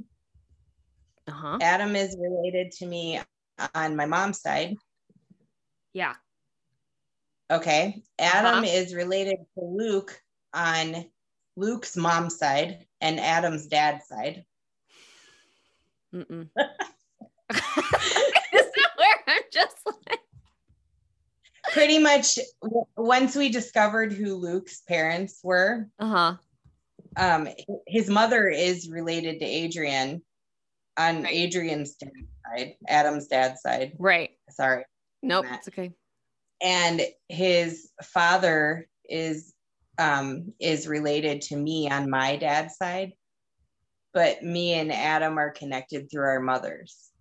[1.29, 1.59] Uh huh.
[1.61, 3.21] Adam is related to me
[3.75, 4.77] on my mom's side.
[5.93, 6.15] Yeah.
[7.51, 8.03] Okay.
[8.19, 8.73] Adam Uh-huh.
[8.73, 10.19] is related to Luke
[10.55, 11.05] on
[11.57, 14.45] Luke's mom's side and Adam's dad's side.
[16.15, 16.49] Mm-mm.
[17.51, 17.61] this
[18.67, 20.21] is where I'm just like,
[21.73, 22.39] Pretty much
[22.97, 26.37] once we discovered who Luke's parents were, uh huh.
[27.17, 27.49] um
[27.87, 30.23] his mother is related to Adrian
[30.99, 31.33] on Right.
[31.33, 32.13] Adrian's dad's
[32.45, 33.93] side, Adam's dad's side.
[33.99, 34.31] Right.
[34.51, 34.85] Sorry.
[35.23, 35.47] Nope.
[35.51, 35.93] It's okay.
[36.61, 39.55] And his father is
[39.99, 43.13] um is related to me on my dad's side.
[44.13, 47.12] But me and Adam are connected through our mothers.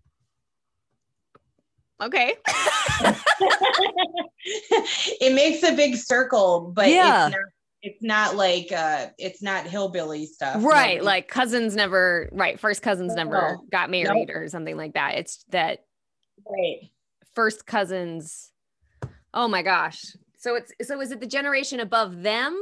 [2.02, 2.36] Okay.
[5.22, 7.28] it makes a big circle, but Yeah.
[7.28, 7.46] it's not
[7.84, 10.64] it's not like uh it's not hillbilly stuff.
[10.64, 11.04] right.
[11.04, 12.60] Like cousins never, right.
[12.60, 15.16] First cousins never got married or something like that.
[15.16, 15.84] It's that
[16.48, 16.90] right.
[17.34, 18.52] first cousins.
[19.34, 20.16] Oh my gosh.
[20.38, 22.60] So it's, so is it the generation above them?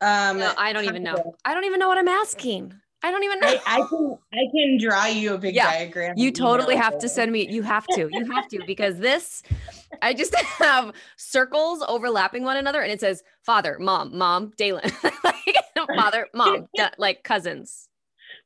[0.00, 1.36] Um No, I don't even know.
[1.44, 2.74] I don't even know what I'm asking.
[3.04, 3.46] I don't even know.
[3.48, 6.14] I, I can I can draw you a big Yeah, diagram.
[6.16, 7.46] You totally have to send me.
[7.46, 8.08] You have to.
[8.10, 9.42] You have to because this,
[10.00, 14.90] I just have circles overlapping one another, and it says father, mom, mom, Dalen,
[15.22, 15.56] like
[15.94, 17.90] father, mom, da- like cousins.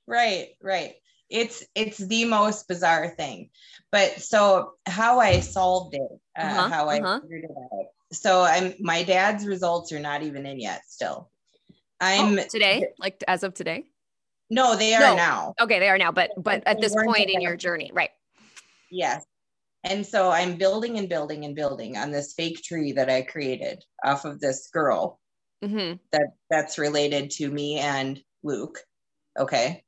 [0.09, 0.95] Right, right.
[1.31, 3.51] It's it's the most bizarre thing.
[3.93, 7.21] But so how I solved it, uh, Uh-huh, how I uh-huh.
[7.21, 7.87] figured it out.
[8.13, 11.31] So I'm my dad's results are not even in yet still.
[12.01, 13.85] I'm Oh, today, like as of today.
[14.51, 15.17] No, they are No.
[15.17, 15.55] now.
[15.61, 18.11] Okay, they are now, but but at this point in your journey, right?
[18.91, 19.25] Yes.
[19.85, 23.85] And so I'm building and building and building on this fake tree that I created
[24.05, 25.21] off of this girl
[25.63, 28.79] hmm that that's related to me and Luke.
[29.39, 29.85] Okay.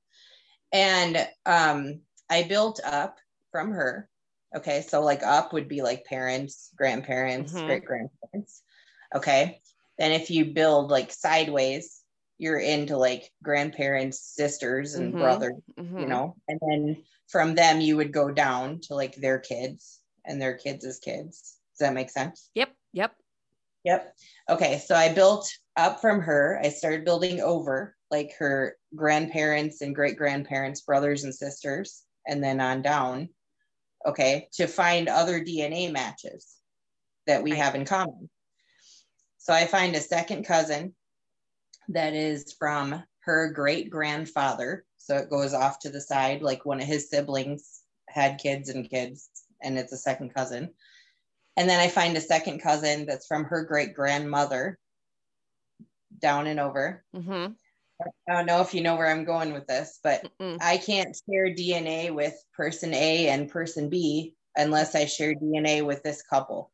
[0.73, 3.19] And um I built up
[3.51, 4.09] from her.
[4.57, 4.83] Okay.
[4.83, 7.67] So like up would be like parents, grandparents, Mhm.
[7.67, 8.63] great grandparents.
[9.15, 9.61] Okay.
[9.99, 12.00] Then if you build like sideways,
[12.41, 15.19] you're into like grandparents, sisters, and Mhm.
[15.19, 16.01] brothers, Mhm.
[16.01, 20.41] you know, and then from them you would go down to like their kids and
[20.41, 21.59] their kids as kids.
[21.73, 22.51] Does that make sense?
[22.55, 22.75] Yep.
[22.95, 23.15] Yep.
[23.85, 24.17] Yep.
[24.49, 24.79] Okay.
[24.79, 26.59] So I built up from her.
[26.63, 32.61] I started building over like her grandparents and great grandparents, brothers and sisters, and then
[32.61, 33.29] on down.
[34.07, 34.49] Okay.
[34.55, 36.57] To find other DNA matches
[37.27, 37.59] that we Right.
[37.59, 38.31] have in common.
[39.39, 40.95] So I find a second cousin
[41.91, 44.85] that is from her great grandfather.
[44.99, 48.89] So it goes off to the side, like one of his siblings had kids and
[48.89, 49.29] kids,
[49.63, 50.71] and it's a second cousin.
[51.57, 54.79] And then I find a second cousin that's from her great grandmother
[56.21, 57.05] down and over.
[57.15, 57.53] Mm-hmm.
[58.29, 60.57] I don't know if you know where I'm going with this, but Mm-mm.
[60.61, 66.03] I can't share DNA with person A and person B unless I share DNA with
[66.03, 66.73] this couple,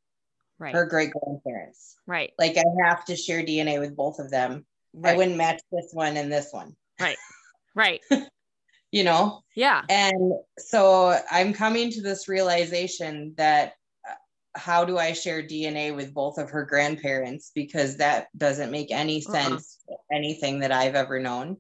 [0.59, 0.75] Right.
[0.75, 1.97] her great grandparents.
[2.07, 2.33] right.
[2.39, 4.65] Like I have to share DNA with both of them.
[5.05, 7.19] I wouldn't match this one and this one, Right.
[7.75, 8.01] Right.
[8.93, 9.43] you know?
[9.55, 9.83] Yeah.
[9.89, 13.75] And so I'm coming to this realization that
[14.09, 14.15] uh,
[14.55, 17.51] how do I share DNA with both of her grandparents?
[17.55, 19.33] Because that doesn't make any Uh-uh.
[19.33, 19.79] sense,
[20.11, 21.59] anything that I've ever known.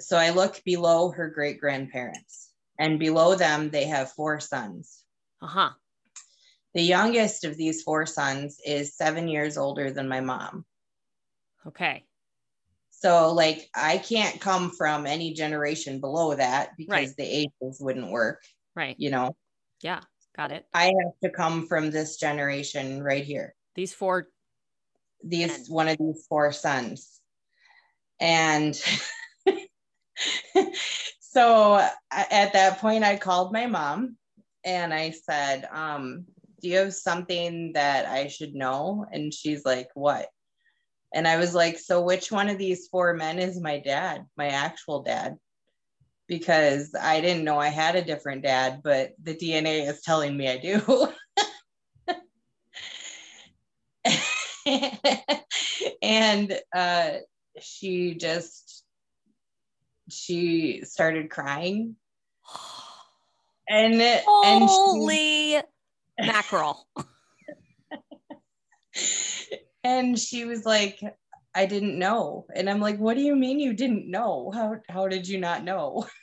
[0.00, 5.04] So I look below her great grandparents, and below them, they have four sons.
[5.42, 5.70] Uh huh.
[6.74, 10.64] The youngest of these four sons is seven years older than my mom.
[11.66, 12.04] Okay.
[12.90, 17.16] So, like, I can't come from any generation below that because Right.
[17.16, 18.42] the ages wouldn't work,
[18.76, 18.94] Right.
[18.98, 19.36] you know.
[19.82, 20.00] Yeah.
[20.36, 20.66] Got it.
[20.74, 23.54] I have to come from this generation right here.
[23.74, 24.28] These four.
[25.24, 27.20] These And- one of these four sons.
[28.20, 28.74] And
[31.20, 31.76] so
[32.10, 34.18] at that point I called my mom
[34.64, 36.26] and I said, um,
[36.60, 39.06] do you have something that I should know?
[39.10, 40.28] And she's like, what?
[41.12, 44.48] And I was like, so which one of these four men is my dad, my
[44.48, 45.36] actual dad?
[46.28, 50.48] Because I didn't know I had a different dad, but the DNA is telling me
[50.48, 51.08] I do.
[56.02, 57.10] and uh,
[57.60, 58.84] she just
[60.08, 61.96] she started crying
[63.70, 65.58] and and she, Holy
[66.18, 66.86] mackerel.
[69.84, 71.00] and she was like
[71.54, 72.46] i didn't know.
[72.54, 74.50] And i'm like what do you mean you didn't know?
[74.54, 76.06] How how did you not know?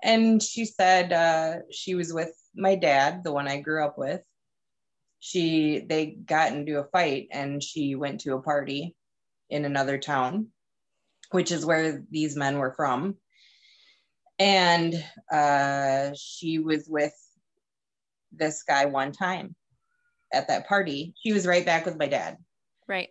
[0.00, 4.22] And she said uh she was with my dad the one i grew up with.
[5.18, 8.94] She they got into a fight and she went to a party
[9.50, 10.48] in another town
[11.30, 13.16] which is where these men were from.
[14.38, 14.94] And
[15.32, 17.14] uh she was with
[18.30, 19.56] this guy one time
[20.32, 21.14] at that party.
[21.22, 22.38] She was right back with my dad
[22.88, 23.10] Right.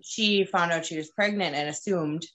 [0.00, 2.26] she found out she was pregnant and assumed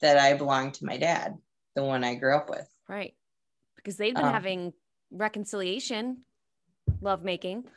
[0.00, 1.36] that I belonged to my dad,
[1.74, 2.66] the one I grew up with.
[2.88, 3.14] Right.
[3.76, 4.72] Because they've been Um, having
[5.10, 6.24] reconciliation,
[7.02, 7.68] lovemaking.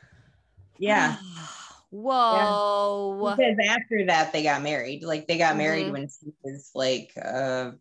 [0.78, 1.18] Yeah.
[1.92, 3.36] Whoa.
[3.36, 5.04] Because after that, they got married.
[5.04, 5.92] Like they got married Mhm.
[5.92, 7.72] when she was like uh,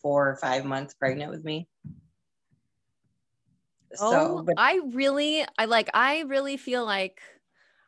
[0.00, 1.68] four or five months pregnant with me.
[3.98, 7.20] Oh, So, but I really, I like, I really feel like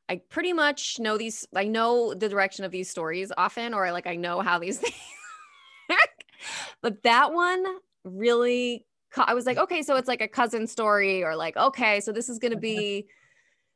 [0.09, 4.07] I pretty much know these, I know the direction of these stories often, or like
[4.07, 4.95] I know how these things
[5.89, 6.25] work.
[6.83, 7.65] But that one
[8.05, 12.01] really, ca- I was like, okay, so it's like a cousin story, or like, okay,
[12.01, 13.07] so this is going to be,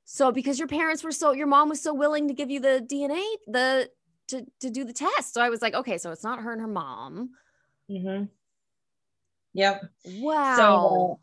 [0.04, 2.86] so because your parents were so, your mom was so willing to give you the
[2.86, 3.90] DNA, the,
[4.28, 5.32] to, to do the test.
[5.32, 7.30] So I was like, okay, so it's not her and her mom.
[7.90, 8.24] Mm-hmm.
[9.54, 9.82] Yep.
[10.20, 11.18] Wow.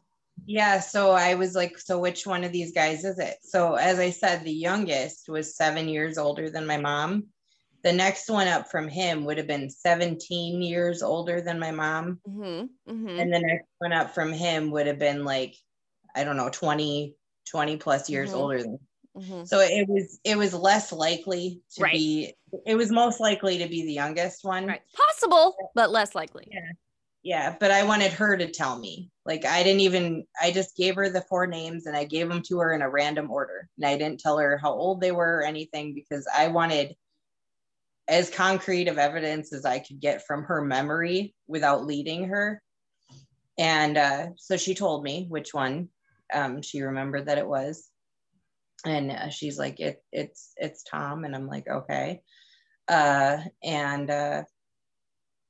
[0.45, 3.37] Yeah, so I was like, so which one of these guys is it?
[3.43, 7.27] So as I said, the youngest was seven years older than my mom.
[7.83, 12.21] The next one up from him would have been 17 years older than my mom.
[12.25, 15.55] hmm hmm And the next one up from him would have been like,
[16.15, 17.15] I don't know, 20,
[17.49, 18.35] 20 plus years Mhm.
[18.35, 18.79] older than
[19.15, 21.91] hmm so it was it was less likely to Right.
[21.91, 24.65] be it was most likely to be the youngest one.
[24.67, 24.81] Right.
[24.93, 26.47] Possible, but less likely.
[26.51, 26.71] Yeah,
[27.59, 29.09] but I wanted her to tell me.
[29.25, 32.43] Like I didn't even I just gave her the four names and I gave them
[32.43, 33.67] to her in a random order.
[33.77, 36.95] And I didn't tell her how old they were or anything because I wanted
[38.07, 42.61] as concrete of evidence as I could get from her memory without leading her.
[43.57, 45.89] And uh, so she told me which one
[46.31, 47.89] um, she remembered that it was.
[48.85, 51.23] And uh, she's like, it, it's, it's Tom.
[51.23, 52.21] And I'm like, okay.
[52.87, 54.43] Uh, and uh,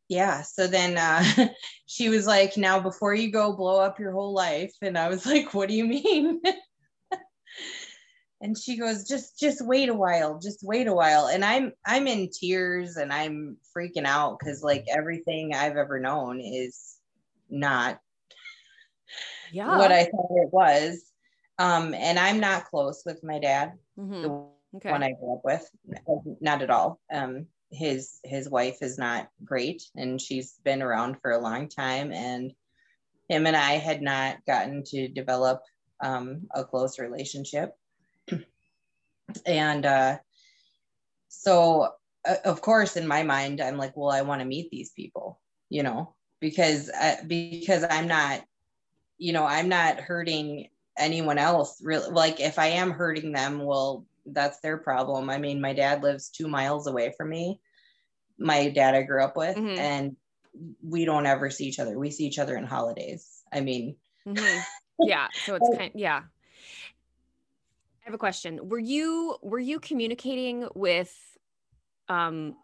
[0.10, 1.24] yeah so then uh
[1.86, 5.26] she was like now before you go blow up your whole life and i was
[5.32, 6.42] like what do you mean
[8.42, 12.08] and she goes just just wait a while just wait a while and i'm i'm
[12.08, 17.00] in tears and i'm freaking out because like everything i've ever known is
[17.50, 18.00] not
[19.52, 19.68] Yeah.
[19.78, 21.12] what i thought it was
[21.60, 24.22] um and i'm not close with my dad Mhm.
[24.22, 24.30] the
[24.76, 24.90] Okay.
[24.90, 25.70] one i grew up with
[26.42, 31.32] not at all um his his wife is not great and she's been around for
[31.32, 32.12] a long time.
[32.12, 32.54] And
[33.30, 35.62] him and i had not gotten to develop
[36.04, 37.76] um, a close relationship.
[39.46, 40.18] And uh,
[41.28, 41.90] so
[42.26, 45.40] uh, of course in my mind i'm like well i want to meet these people
[45.70, 48.44] you know because uh, because i'm not
[49.18, 54.06] you know i'm not hurting anyone else really like if i am hurting them well
[54.28, 57.60] that's their problem i mean my dad lives two miles away from me
[58.38, 59.78] my dad i grew up with Mhm.
[59.78, 60.16] and
[60.84, 63.96] we don't ever see each other we see each other in holidays i mean
[64.28, 64.64] Mhm.
[65.00, 65.28] Yeah.
[65.46, 66.24] So it's kind yeah.
[68.02, 68.70] I have a question.
[68.70, 71.14] Were you were you communicating with
[72.10, 72.56] um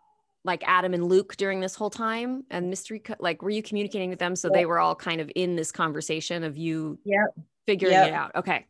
[0.43, 4.10] like Adam and Luke during this whole time and mystery Co- like were you communicating
[4.10, 7.26] with them so they were all kind of in this conversation of you Yeah.
[7.67, 8.08] figuring Yep.
[8.08, 8.36] it out.
[8.36, 8.65] Okay.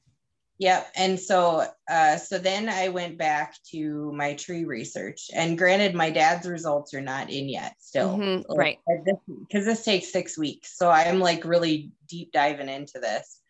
[0.61, 0.91] Yep.
[0.95, 5.31] And so uh so then I went back to my tree research.
[5.33, 8.15] And granted, my dad's results are not in yet still.
[8.15, 8.77] Mhm, right.
[9.25, 10.77] Because this takes six weeks.
[10.77, 13.41] So I'm like really deep diving into this.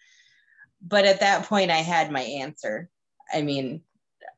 [0.81, 2.89] But at that point I had my answer.
[3.33, 3.81] I mean,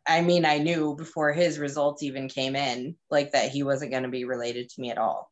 [0.07, 4.03] I mean, I knew before his results even came in, like that he wasn't going
[4.03, 5.31] to be related to me at all.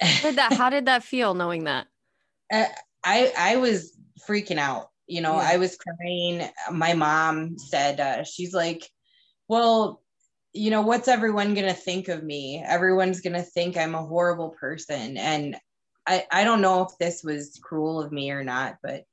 [0.00, 1.86] How did that how did that feel knowing that?
[2.52, 2.66] Uh,
[3.02, 3.96] I I was
[4.28, 4.90] freaking out.
[5.06, 5.48] You know, Yeah.
[5.52, 6.48] I was crying.
[6.72, 8.88] My mom said uh, she's like,
[9.48, 10.02] "Well,
[10.52, 12.62] you know, what's everyone gonna think of me?
[12.66, 15.56] Everyone's gonna think I'm a horrible person." And
[16.06, 19.04] I I don't know if this was cruel of me or not, but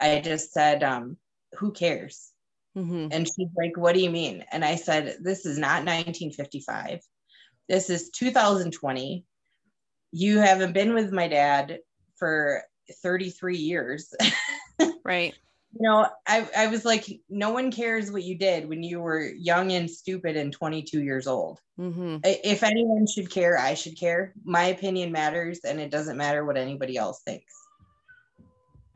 [0.00, 1.16] I just said, um,
[1.58, 2.32] "Who cares?"
[2.76, 3.08] Mhm.
[3.12, 4.44] And she's like, What do you mean?
[4.52, 7.00] And I said, This is not 1955.
[7.68, 9.24] This is 2020.
[10.12, 11.80] You haven't been with my dad
[12.16, 12.62] for
[13.02, 14.14] 33 years.
[15.04, 15.34] Right.
[15.72, 19.22] you know, I, I was like, No one cares what you did when you were
[19.22, 21.60] young and stupid and 22 years old.
[21.78, 22.20] Mhm.
[22.24, 24.34] If anyone should care, I should care.
[24.44, 27.54] My opinion matters, and it doesn't matter what anybody else thinks.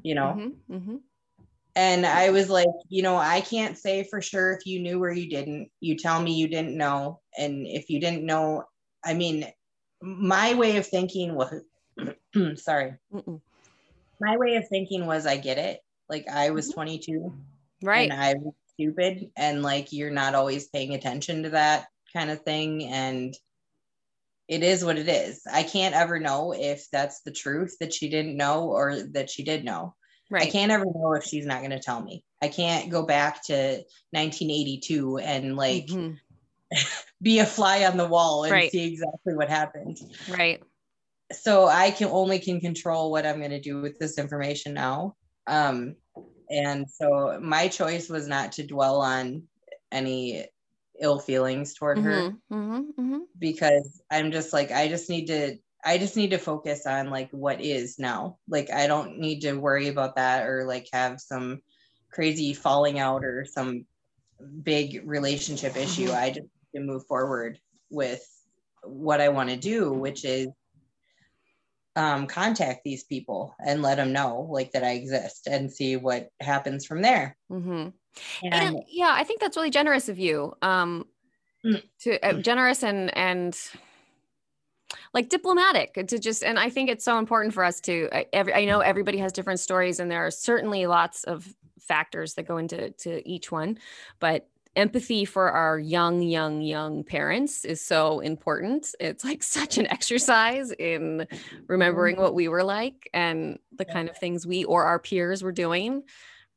[0.03, 0.35] You know?
[0.37, 0.53] Mhm.
[0.71, 1.01] Mhm.
[1.77, 5.11] And I was like, you know, I can't say for sure if you knew or
[5.13, 5.71] you didn't.
[5.81, 7.21] You tell me you didn't know.
[7.37, 8.65] And if you didn't know,
[9.05, 9.47] I mean,
[10.01, 11.63] my way of thinking was,
[12.57, 13.41] sorry, Mm-mm.
[14.21, 15.81] My way of thinking was, I get it.
[16.09, 16.75] Like, I was Mhm.
[16.75, 17.33] 22
[17.83, 18.11] Right.
[18.11, 19.31] and I was stupid.
[19.37, 22.85] And like, you're not always paying attention to that kind of thing.
[22.85, 23.35] And
[24.49, 25.43] it is what it is.
[25.51, 29.43] I can't ever know if that's the truth that she didn't know or that she
[29.43, 29.95] did know.
[30.31, 30.43] Right.
[30.49, 32.25] I can't ever know if she's not going to tell me.
[32.43, 36.19] I can't go back to 1982 and like Mhm.
[37.23, 38.71] be a fly on the wall and Right.
[38.71, 39.99] see exactly what happened.
[40.29, 40.63] Right.
[41.33, 45.17] So I can only can control what I'm going to do with this information now.
[45.47, 45.97] Um,
[46.51, 49.45] and so my choice was not to dwell on
[49.91, 50.47] any
[51.01, 52.41] ill feelings toward her Mhm.
[52.53, 52.95] Mhm.
[52.95, 53.21] Mhm.
[53.39, 57.31] because I'm just like I just need to I just need to focus on like
[57.31, 58.39] what is now.
[58.49, 61.61] Like I don't need to worry about that or like have some
[62.11, 63.87] crazy falling out or some
[64.63, 66.09] big relationship issue.
[66.09, 66.15] Mhm.
[66.15, 67.59] I just need to move forward
[67.91, 68.25] with
[68.85, 70.49] what I want to do, which is
[71.97, 76.29] um, contact these people and let them know like that I exist and see what
[76.41, 77.37] happens from there.
[77.51, 77.89] Mm-hmm.
[78.45, 81.07] And, and yeah i think that's really generous of you um
[81.65, 81.83] Mm.
[82.01, 83.59] to uh, generous and and
[85.15, 88.53] like diplomatic to just and i think it's so important for us to I- every
[88.53, 91.49] i know everybody has different stories and there are certainly lots of
[91.81, 93.79] factors that go into to each one
[94.21, 98.95] but empathy for our young young young parents is so important.
[99.01, 101.27] It's like such an exercise in
[101.69, 105.53] remembering what we were like and the kind of things we or our peers were
[105.53, 106.03] doing.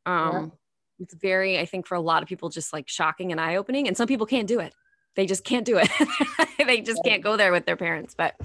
[0.06, 0.52] Um
[1.00, 3.96] it's very i think for a lot of people just like shocking and eye-opening and
[3.96, 4.74] some people can't do it.
[5.16, 5.90] They just can't do it.
[6.68, 8.36] They just can't go there with their parents but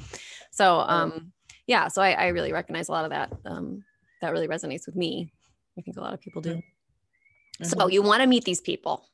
[0.53, 1.33] so um
[1.67, 3.83] yeah so i, I really recognize a lot of that um
[4.21, 5.33] that really resonates with me
[5.77, 6.63] i think a lot of people do.
[7.63, 7.93] So Mhm.
[7.93, 9.09] you want to meet these people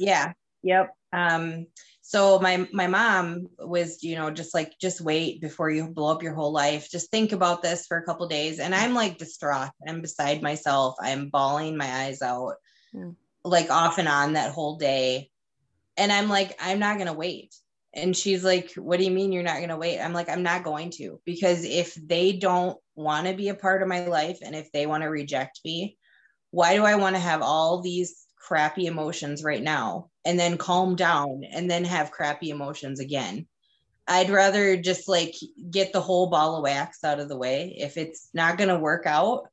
[0.00, 0.32] Yeah.
[0.62, 0.94] Yep.
[1.12, 1.66] Um,
[2.02, 6.22] so my my mom was, you know, just like just wait before you blow up
[6.22, 6.90] your whole life.
[6.90, 8.58] Just think about this for a couple days.
[8.58, 9.70] And I'm like distraught.
[9.86, 10.96] I'm beside myself.
[11.00, 12.54] I'm bawling my eyes out,
[12.94, 13.14] Mm.
[13.44, 15.30] like off and on that whole day.
[15.96, 17.54] And I'm like, I'm not gonna wait.
[17.94, 20.00] And she's like, What do you mean you're not gonna wait?
[20.00, 23.82] I'm like, I'm not going to, because if they don't want to be a part
[23.82, 25.96] of my life and if they want to reject me,
[26.50, 30.96] why do I want to have all these crappy emotions right now and then calm
[30.96, 33.46] down and then have crappy emotions again?
[34.08, 35.34] I'd rather just like
[35.70, 37.76] get the whole ball of wax out of the way.
[37.78, 39.48] If it's not going to work out,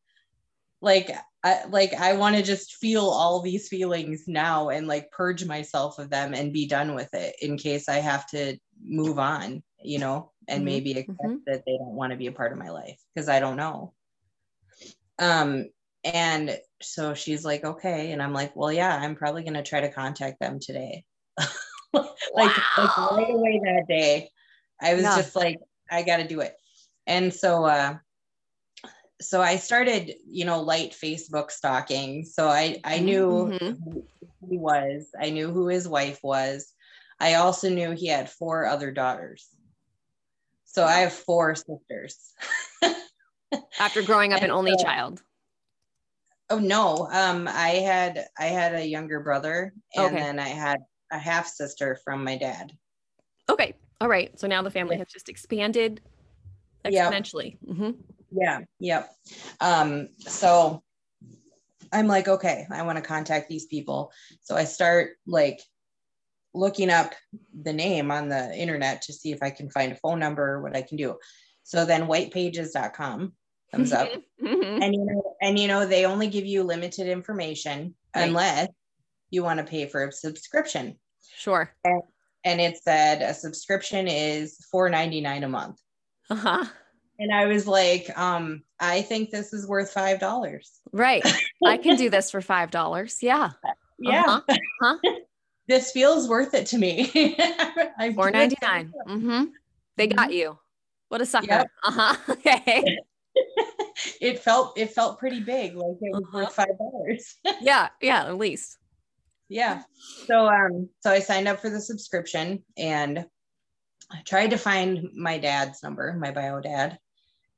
[0.81, 1.11] like
[1.43, 5.99] I like I want to just feel all these feelings now and like purge myself
[5.99, 9.99] of them and be done with it in case I have to move on, you
[9.99, 11.47] know, and Mhm, maybe accept mhm.
[11.47, 13.93] that they don't want to be a part of my life because I don't know.
[15.19, 15.65] Um
[16.03, 18.11] and so she's like, okay.
[18.11, 21.03] And I'm like, well, yeah, I'm probably gonna try to contact them today.
[21.93, 24.29] like, like right away that day.
[24.81, 25.17] I was Yeah.
[25.17, 25.59] just like,
[25.89, 26.55] I gotta do it.
[27.05, 27.97] And so uh
[29.19, 32.23] so I started, you know, light Facebook stalking.
[32.25, 33.77] So I I knew Mhm.
[33.83, 34.03] who
[34.49, 35.07] he was.
[35.19, 36.71] I knew who his wife was.
[37.19, 39.47] I also knew he had four other daughters.
[40.65, 42.33] So I have four sisters.
[43.79, 45.21] After growing up an only so- child.
[46.49, 50.15] Oh no, um, I had I had a younger brother, and Okay.
[50.17, 50.79] then I had
[51.11, 52.71] a half sister from my dad.
[53.49, 53.73] Okay.
[53.99, 54.37] All right.
[54.39, 56.01] So now the family has just expanded
[56.85, 57.11] Yep.
[57.11, 57.57] exponentially.
[57.59, 57.91] hmm
[58.31, 59.11] Yeah, yep.
[59.59, 60.83] Um, so
[61.91, 64.11] I'm like, okay, I want to contact these people.
[64.41, 65.59] So I start like
[66.53, 67.13] looking up
[67.61, 70.61] the name on the internet to see if I can find a phone number or
[70.61, 71.17] what I can do.
[71.63, 73.33] So then whitepages.com
[73.71, 74.09] comes up.
[74.41, 74.83] Mhm.
[74.83, 78.27] and you know, and you know, they only give you limited information Right.
[78.27, 78.69] unless
[79.31, 80.97] you want to pay for a subscription.
[81.35, 81.73] Sure.
[82.45, 85.81] And it said a subscription is $4.99 a month.
[86.29, 86.65] Uh-huh.
[87.19, 90.79] And I was like, um, I think this is worth five dollars.
[90.91, 91.25] Right.
[91.65, 93.17] I can do this for five dollars.
[93.21, 93.51] Yeah.
[93.99, 94.23] Yeah.
[94.47, 94.57] Uh-huh.
[94.81, 94.97] Huh?
[95.67, 97.35] This feels worth it to me.
[98.15, 98.93] Four ninety nine.
[99.07, 99.45] Mm-hmm.
[99.97, 100.57] They got you.
[101.09, 101.47] What a sucker.
[101.47, 101.67] Yep.
[101.83, 102.15] Uh-huh.
[102.33, 102.97] Okay.
[104.21, 106.37] It felt it felt pretty big, like it was Uh-huh.
[106.39, 107.35] worth five dollars.
[107.61, 107.89] Yeah.
[108.01, 108.25] Yeah.
[108.25, 108.77] At least.
[109.49, 109.83] yeah.
[110.25, 113.25] So um so I signed up for the subscription and
[114.11, 116.97] I tried to find my dad's number, my bio dad,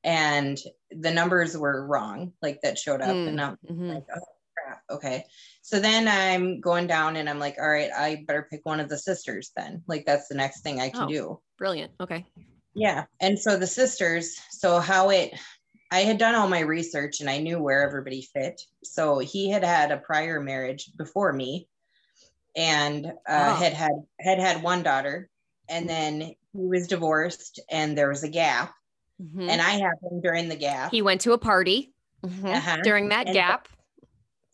[0.02, 0.58] and
[0.90, 3.14] the numbers were wrong, like that showed up.
[3.14, 3.94] Mm, And I'm mhm.
[3.94, 4.20] like, oh
[4.56, 4.82] crap.
[4.90, 5.24] Okay.
[5.62, 8.88] So then I'm going down and I'm like, all right, I better pick one of
[8.88, 9.82] the sisters then.
[9.86, 11.08] Like that's the next thing I can Oh.
[11.08, 11.40] do.
[11.58, 11.92] Brilliant.
[12.00, 12.26] Okay.
[12.74, 13.04] Yeah.
[13.20, 15.32] And so the sisters, so how it,
[15.90, 18.62] I had done all my research and I knew where everybody fit.
[18.84, 21.68] So he had had a prior marriage before me
[22.56, 25.28] and uh, had had had had one daughter
[25.68, 28.74] and then he was divorced and there was a gap
[29.22, 29.48] Mhm.
[29.50, 30.90] and I happened during the gap.
[30.90, 31.92] he went to a party
[32.24, 32.78] mhm, Uh-huh.
[32.82, 33.68] during that And- gap.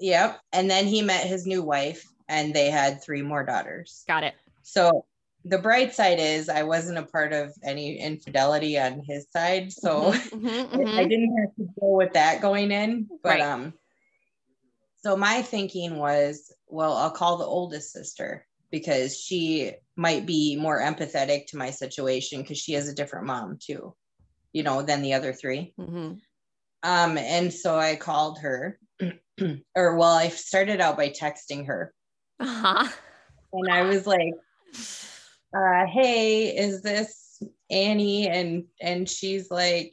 [0.01, 0.41] yep.
[0.53, 4.05] And then he met his new wife and they had three more daughters.
[4.09, 4.34] Got it.
[4.62, 5.07] So
[5.49, 9.73] the bright side is I wasn't a part of any infidelity on his side.
[9.73, 10.13] So Mhm,
[10.73, 13.41] mhm, I- I didn't have to deal with that going in, but Right.
[13.41, 13.75] um
[15.03, 20.81] so my thinking was, well, I'll call the oldest sister because she might be more
[20.81, 23.95] empathetic to my situation because she has a different mom too,
[24.53, 25.75] you know, than the other three.
[25.79, 26.21] Mhm.
[26.83, 28.81] Um and so I called her
[29.77, 31.95] or well, I started out by texting her
[32.41, 32.89] Uh-huh.
[33.53, 34.35] and I was like,
[35.55, 38.29] uh, hey, is this Annie?
[38.29, 39.93] And and she's like,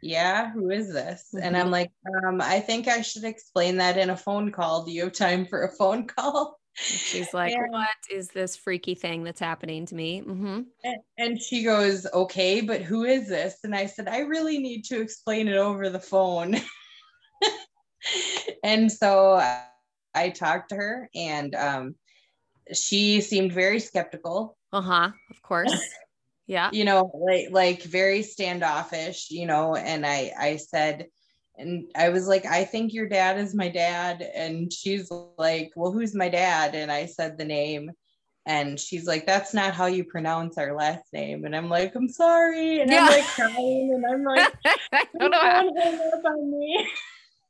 [0.00, 1.28] yeah, who is this?
[1.40, 1.90] And I'm like,
[2.24, 4.84] um, I think I should explain that in a phone call.
[4.84, 6.58] Do you have time for a phone call?
[6.74, 7.66] She's like, Yeah.
[7.68, 10.20] what is this freaky thing that's happening to me?
[10.20, 13.58] hmm And, and she goes, okay, but who is this?
[13.64, 16.56] And I said, I really need to explain it over the phone.
[18.62, 19.64] and so I,
[20.14, 21.96] I talked to her and um,
[22.72, 25.10] she seemed very skeptical Uh-huh.
[25.30, 25.72] Of course.
[26.50, 26.70] Yeah.
[26.72, 31.08] you know like like very standoffish you know and i i said
[31.58, 35.92] and i was like i think your dad is my dad and she's like well
[35.92, 37.90] who's my dad and i said the name
[38.46, 42.08] and she's like that's not how you pronounce our last name and i'm like i'm
[42.08, 43.02] sorry and Yeah.
[43.02, 44.50] i'm like crying and i'm like
[44.94, 45.70] I don't know how.
[45.82, 46.88] hang up on me.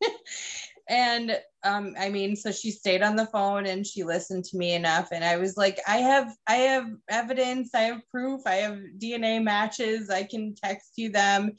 [0.88, 1.38] and
[1.68, 5.08] um, I mean, so she stayed on the phone and she listened to me enough.
[5.12, 9.42] And I was like, I have, I have evidence, I have proof, I have DNA
[9.42, 11.52] matches, I can text you them.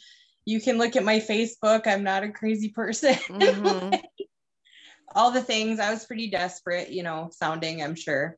[0.46, 1.86] You can look at my Facebook.
[1.86, 3.16] I'm not a crazy person.
[3.30, 4.02] Mhm.
[5.16, 5.80] All the things.
[5.80, 8.38] I was pretty desperate, you know, sounding, I'm sure.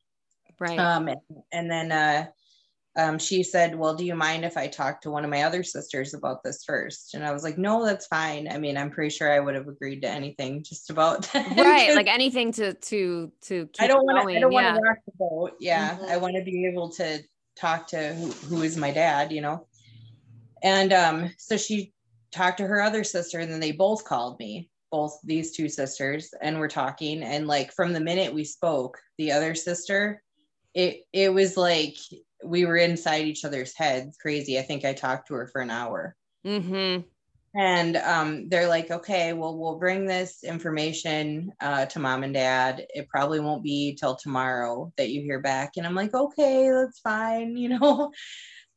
[0.59, 0.79] Right.
[0.79, 1.09] Um,
[1.51, 2.27] and then uh,
[2.97, 5.63] um, she said, Well, do you mind if I talk to one of my other
[5.63, 7.13] sisters about this first?
[7.13, 8.47] And I was like, No, that's fine.
[8.51, 11.57] I mean, I'm pretty sure I would have agreed to anything just about that.
[11.57, 11.95] right.
[11.95, 14.35] Like anything to to to keep I don't want to.
[14.35, 14.73] I don't yeah.
[14.73, 15.51] want to rock the boat.
[15.59, 15.97] Yeah.
[15.97, 16.09] Mhm.
[16.09, 17.19] I want to be able to
[17.57, 19.67] talk to who, who is my dad, you know.
[20.63, 21.93] And um, so she
[22.31, 24.69] talked to her other sister, and then they both called me.
[24.91, 29.31] both these two sisters and we're talking and like from the minute we spoke the
[29.31, 30.21] other sister
[30.73, 31.95] it it was like
[32.43, 34.57] we were inside each other's heads crazy.
[34.57, 36.15] I think i talked to her for an hour.
[36.45, 37.01] Mm-hmm.
[37.55, 42.85] and um, they're like okay well we'll bring this information uh, to mom and dad.
[42.89, 45.73] It probably won't be till tomorrow that you hear back.
[45.77, 48.11] And i'm like okay that's fine you know?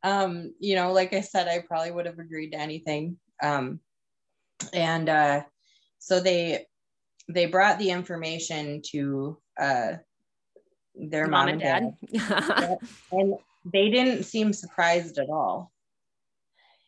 [0.03, 3.17] Um, you know like i said i probably would have agreed to anything.
[3.43, 3.81] Um,
[4.73, 5.43] and uh,
[5.99, 6.67] so they
[7.29, 9.93] they brought the information to uh,
[10.95, 11.97] their mom, and dad,
[13.13, 13.35] and
[13.65, 15.73] they didn't seem surprised at all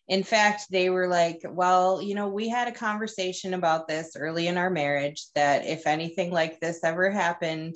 [0.08, 4.46] in fact they were like well you know we had a conversation about this early
[4.46, 7.74] in our marriage that if anything like this ever happened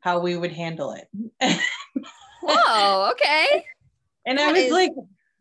[0.00, 1.08] how we would handle it
[2.42, 3.64] Whoa, okay.
[4.26, 4.90] and i was is- like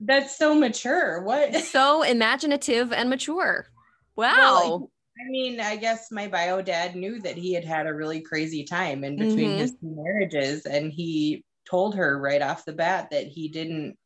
[0.02, 3.68] that's so mature what So imaginative and mature.
[4.16, 4.34] Wow.
[4.38, 8.22] Well, I mean, I guess my bio dad knew that he had had a really
[8.22, 9.60] crazy time in between Mhm.
[9.60, 13.98] his two marriages, and he told her right off the bat that he didn't,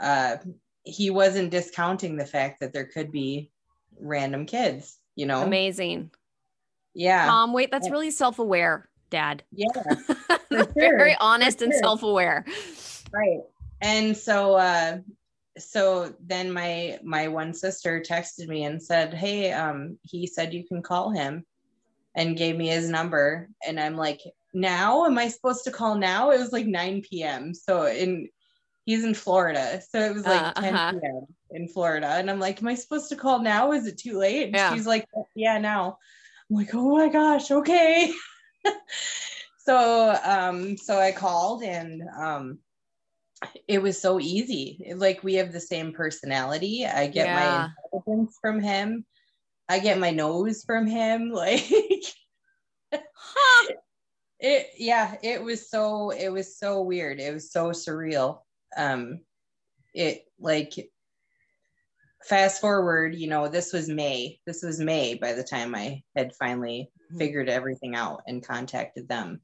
[0.00, 0.36] uh,
[0.84, 3.50] he wasn't discounting the fact that there could be
[4.00, 5.42] random kids, you know?
[5.42, 6.10] Amazing.
[6.94, 7.92] Yeah, Mom, wait, that's Yeah.
[7.92, 9.42] really self-aware, Dad.
[9.52, 9.66] yeah,
[10.76, 11.82] Very honest For and sure.
[11.82, 12.44] self-aware.
[13.12, 13.40] right.
[13.80, 14.98] And so, uh,
[15.58, 20.66] so then my my one sister texted me and said, "Hey, um, he said you
[20.66, 21.44] can call him,"
[22.16, 23.48] and gave me his number.
[23.66, 24.20] And I'm like,
[24.52, 25.04] "Now?
[25.06, 27.54] Am I supposed to call now?" It was like 9 p.m.
[27.54, 28.28] So in
[28.86, 30.92] he's in Florida, so it was like Uh, 10 uh-huh.
[30.92, 31.26] p.m.
[31.50, 33.72] in Florida, and I'm like, "Am I supposed to call now?
[33.72, 34.72] Is it too late?" And Yeah.
[34.72, 35.98] she's like, "Yeah, now."
[36.50, 38.12] I'm like, "Oh my gosh, okay."
[39.58, 42.58] so um, so I called and um
[43.68, 44.92] it was so easy.
[44.96, 46.86] Like we have the same personality.
[46.86, 47.34] I get Yeah.
[47.34, 49.04] my intelligence from him.
[49.68, 51.30] I get my nose from him.
[51.32, 51.64] Like
[52.92, 53.74] Huh.
[54.40, 57.20] It yeah, it was so it was so weird.
[57.20, 58.40] It was so surreal.
[58.76, 59.20] Um
[59.94, 60.72] it like
[62.24, 64.40] fast forward, you know, this was May.
[64.46, 67.18] This was May by the time I had finally Mhm.
[67.18, 69.40] figured everything out and contacted them.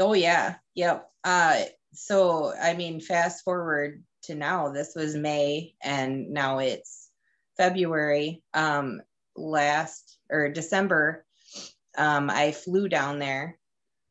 [0.00, 1.10] Oh yeah, yep.
[1.24, 4.70] Uh, so I mean, fast forward to now.
[4.70, 7.10] This was May, and now it's
[7.56, 8.42] February.
[8.54, 9.02] Um,
[9.34, 11.24] last or December,
[11.96, 13.58] um, I flew down there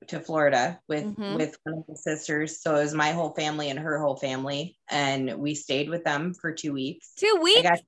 [0.07, 1.35] to Florida with Mhm.
[1.35, 2.61] with one of the sisters.
[2.61, 6.33] So it was my whole family and her whole family, and we stayed with them
[6.33, 7.13] for two weeks.
[7.15, 7.63] Two weeks.
[7.63, 7.79] got,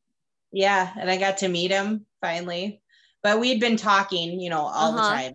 [0.52, 2.82] yeah, and I got to meet him finally.
[3.24, 5.02] But we'd been talking, you know, all Uh-huh.
[5.02, 5.34] the time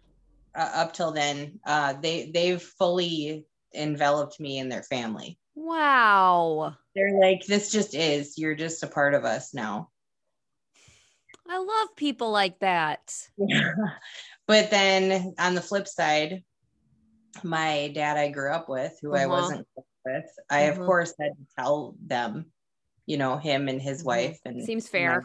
[0.55, 1.61] uh, up till then.
[1.65, 5.39] Uh, they they've fully enveloped me in their family.
[5.55, 6.77] Wow.
[6.95, 8.37] They're like, this just is.
[8.39, 9.91] You're just a part of us now.
[11.49, 13.29] I love people like that.
[14.47, 16.45] but then on the flip side,
[17.43, 19.29] my dad I grew up with, who I Uh-huh.
[19.29, 19.69] wasn't
[20.05, 20.87] with, I of Mhm.
[20.87, 22.53] course had to tell them,
[23.07, 24.07] you know, him and his Mhm.
[24.07, 25.25] wife and Seems fair.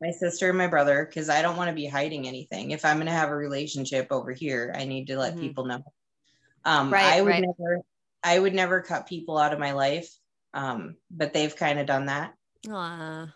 [0.00, 2.70] my sister and my brother because I don't want to be hiding anything.
[2.70, 5.40] If I'm going to have a relationship over here, I need to let Mhm.
[5.40, 5.84] people know.
[6.64, 7.44] Um, Right, I would right.
[7.44, 7.80] never,
[8.22, 10.10] I would never cut people out of my life.
[10.52, 12.34] Um, but they've kind of done that.
[12.68, 13.34] Aw.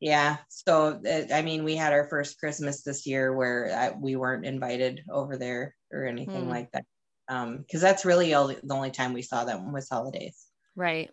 [0.00, 0.38] Yeah.
[0.48, 4.46] So, uh, I mean, we had our first Christmas this year where uh, we weren't
[4.46, 6.50] invited over there or anything Hmm.
[6.50, 6.86] like that.
[7.30, 10.46] Um, because that's really all, the only time we saw them was holidays.
[10.74, 11.10] Right.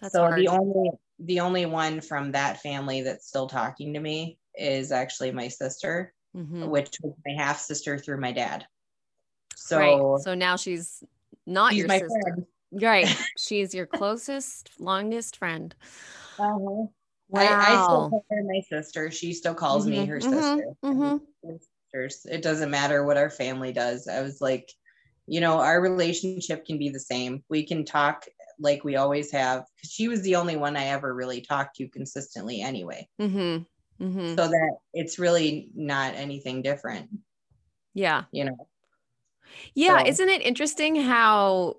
[0.00, 0.36] That's so hard.
[0.36, 0.90] the only
[1.20, 6.12] the only one from that family that's still talking to me is actually my sister
[6.36, 6.68] Mhm.
[6.68, 8.66] which was my half sister through my dad.
[9.56, 10.20] So, right.
[10.24, 11.04] So now she's
[11.46, 12.20] not she's your my sister.
[12.22, 12.46] friend.
[12.72, 13.06] Right.
[13.38, 15.74] She's your closest, longest friend.
[16.38, 16.58] Uh-huh.
[16.58, 16.88] Wow.
[17.36, 19.12] I, I still call her my sister.
[19.12, 20.64] She still calls me Mhm, her mhm, sister.
[20.84, 21.20] mhm.
[21.92, 22.26] Sisters.
[22.28, 24.08] It doesn't matter what our family does.
[24.08, 24.68] I was like,
[25.26, 27.42] you know, our relationship can be the same.
[27.48, 28.26] We can talk
[28.58, 29.64] like we always have.
[29.82, 33.08] She was the only one I ever really talked to consistently anyway.
[33.20, 34.04] Mm-hmm.
[34.04, 34.28] Mm-hmm.
[34.36, 37.08] So that it's really not anything different,
[37.94, 38.24] Yeah.
[38.32, 38.68] you know.
[39.74, 40.00] Yeah.
[40.02, 41.76] So- Isn't it interesting how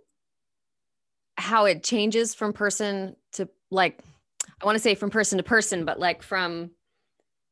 [1.38, 4.02] how it changes from person to like
[4.62, 6.72] I want to say from person to person, but like from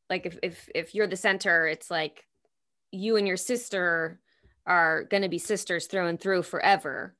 [0.09, 2.25] like if if if you're the center, it's like
[2.91, 4.19] you and your sister
[4.65, 7.15] are gonna be sisters through and through forever,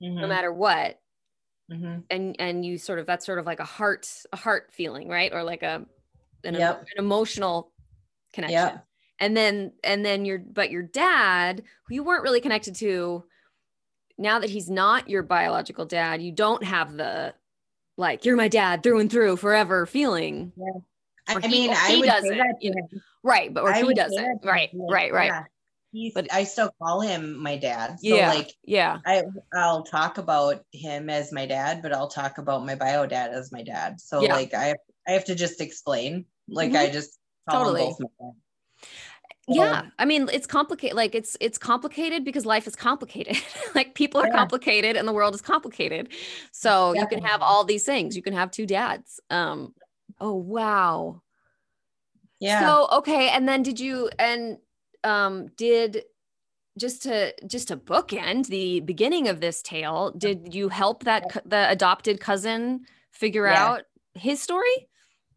[0.00, 1.00] no Mhm, matter what.
[1.70, 2.02] mhm.
[2.10, 5.32] and and you sort of that's sort of like a heart a heart feeling right
[5.34, 5.84] or like a
[6.44, 6.80] an, Yep.
[6.82, 7.72] an emotional
[8.32, 8.86] connection Yep.
[9.20, 13.24] and then and then your but your dad who you weren't really connected to
[14.16, 17.34] now that he's not your biological dad you don't have the
[17.98, 20.52] like you're my dad through and through forever feeling
[21.28, 22.88] I he- mean, I he would doesn't, that to you know.
[22.90, 23.02] him.
[23.22, 25.44] right but or I he doesn't right right right yeah,
[25.92, 27.98] he's, But- I still call him my dad.
[28.00, 29.24] So yeah like yeah I
[29.54, 33.50] I'll talk about him as my dad, but I'll talk about my bio dad as
[33.52, 34.00] my dad.
[34.00, 34.34] So Yeah.
[34.34, 34.74] like I
[35.06, 36.26] I have to just explain.
[36.48, 36.76] Like Mhm.
[36.78, 37.18] I just
[37.50, 37.80] Totally.
[37.80, 38.32] both my dad.
[39.50, 43.34] yeah i mean it's complicated like it's it's complicated because life is complicated
[43.74, 44.36] like people are Yeah.
[44.36, 46.10] complicated and the world is complicated
[46.52, 49.74] so you can have all these things you can have two dads um
[50.20, 51.22] oh wow
[52.40, 52.60] Yeah.
[52.60, 54.58] so okay and then did you and
[55.04, 56.04] um did
[56.78, 61.68] just to just to bookend the beginning of this tale did you help that the
[61.70, 63.64] adopted cousin figure Yeah.
[63.66, 63.82] out
[64.14, 64.88] his story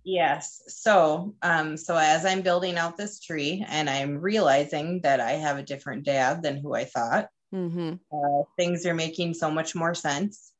[0.04, 0.64] Yes.
[0.68, 5.58] So, um, so as I'm building out this tree and I'm realizing that I have
[5.58, 7.94] a different dad than who I thought, mm-hmm.
[8.12, 10.51] uh, things are making so much more sense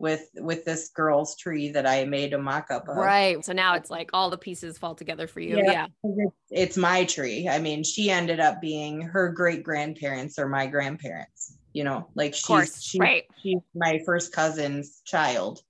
[0.00, 2.96] with with this girl's tree that I made a mock-up of.
[2.96, 5.86] right so now it's like all the pieces fall together for you Yeah.
[6.02, 7.46] yeah It's, my tree.
[7.48, 11.54] I mean, she ended up being her great grandparents or my grandparents.
[11.74, 15.60] You know, like she's course she's right she's my first cousin's child.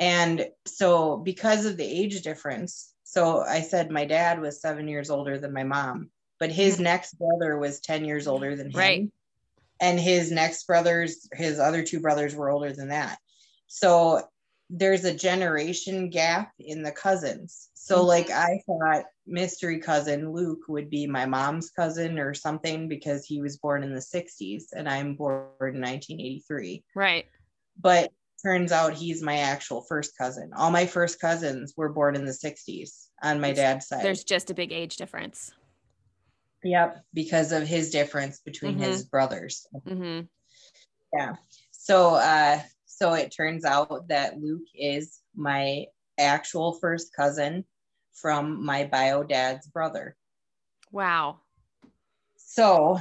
[0.00, 5.08] And so because of the age difference, so I said my dad was seven years
[5.10, 6.80] older than my mom, but his Mhm.
[6.80, 8.78] next brother was 10 years older than him.
[8.78, 9.08] Right.
[9.80, 13.18] And his next brothers, his other two brothers were older than that.
[13.74, 14.22] So
[14.70, 17.70] there's a generation gap in the cousins.
[17.74, 18.06] So Mhm.
[18.06, 23.40] like I thought mystery cousin Luke would be my mom's cousin or something because he
[23.40, 27.26] was born in the 60s and I'm born in 1983 right
[27.80, 28.12] but
[28.44, 30.52] turns out he's my actual first cousin.
[30.56, 34.04] All my first cousins were born in the 60s on my dad's side.
[34.04, 35.52] there's just a big age difference
[36.62, 38.80] yep, because of his difference between Mhm.
[38.86, 39.66] his brothers.
[39.74, 40.26] mm-hmm.
[41.12, 41.34] Yeah.
[41.72, 42.62] So uh
[42.96, 45.86] so it turns out that Luke is my
[46.18, 47.64] actual first cousin
[48.12, 50.16] from my bio dad's brother.
[50.92, 51.38] wow
[52.36, 53.00] So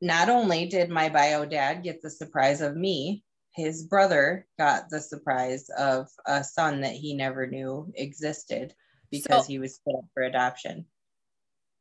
[0.00, 3.22] not only did my bio dad get the surprise of me,
[3.54, 8.72] his brother got the surprise of a son that he never knew existed
[9.10, 10.86] because So- he was put up for adoption.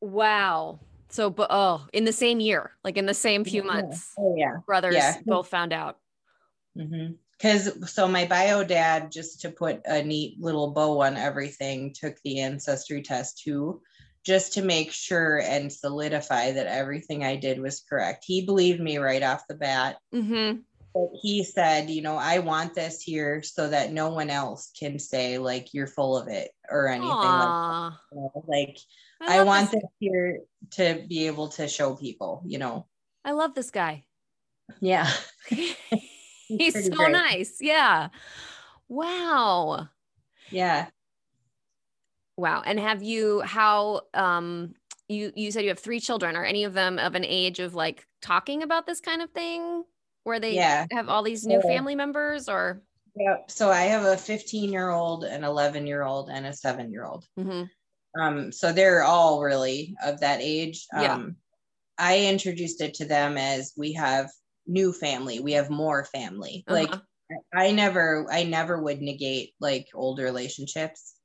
[0.02, 0.80] wow
[1.10, 3.68] so but oh in the same year like in the same few Yeah.
[3.74, 4.58] months Oh yeah.
[4.66, 5.18] brothers Yeah.
[5.26, 5.98] both found out
[6.78, 7.14] mm-hmm.
[7.40, 12.16] Because so my bio dad, just to put a neat little bow on everything, took
[12.24, 13.82] the ancestry test too,
[14.26, 18.26] just to make sure and solidify that everything I did was correct.
[18.28, 19.98] He believed me right off the bat.
[20.14, 20.60] mm-hmm.
[20.94, 24.98] But he said, you know, I want this here so that no one else can
[24.98, 27.94] say like you're full of it or anything like Aww.
[28.12, 28.44] you know?
[28.48, 28.78] Like
[29.22, 30.40] I, love want this, this here
[30.72, 32.88] to be able to show people, you know.
[33.24, 34.06] I love this guy
[34.80, 35.10] Yeah.
[36.58, 37.12] he's pretty so great.
[37.12, 38.10] nice yeah
[38.88, 39.88] wow
[40.50, 40.88] Yeah.
[42.38, 44.74] wow and have you how um
[45.08, 47.76] you you said you have three children are any of them of an age of
[47.76, 49.84] like talking about this kind of thing
[50.24, 50.86] where they Yeah.
[50.91, 52.82] have all these new So- family members or
[53.16, 53.50] Yep.
[53.52, 57.04] So I have a 15 year old, an 11 year old, and a seven year
[57.06, 57.26] old.
[57.38, 57.68] Mhm.
[58.18, 60.86] Um, so they're all really of that age.
[60.93, 61.16] Yeah.
[61.16, 61.36] Um,
[61.97, 64.30] I introduced it to them as we have
[64.70, 66.65] new family, we have more family.
[66.70, 67.01] Like Uh-huh.
[67.53, 71.15] I never, I never would negate like old relationships.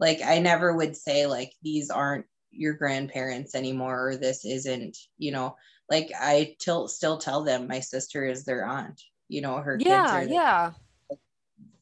[0.00, 5.32] Like I never would say like these aren't your grandparents anymore, or this isn't, you
[5.32, 5.56] know.
[5.90, 9.02] Like I till still tell them my sister is their aunt.
[9.28, 10.72] You know, her kids yeah are their yeah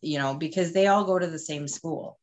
[0.01, 2.19] you know, because they all go to the same school.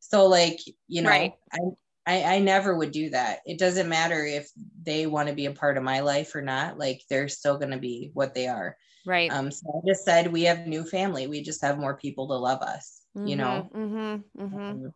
[0.00, 1.32] So like, you know, Right.
[1.52, 1.58] I,
[2.06, 3.40] I I never would do that.
[3.46, 4.50] It doesn't matter if
[4.82, 6.78] they want to be a part of my life or not.
[6.78, 8.76] Like they're still going to be what they are.
[9.06, 11.26] right Um so I just said we have new family.
[11.26, 13.70] We just have more people to love us, you know.
[13.74, 14.56] mm-hmm, mm-hmm.
[14.56, 14.94] Um,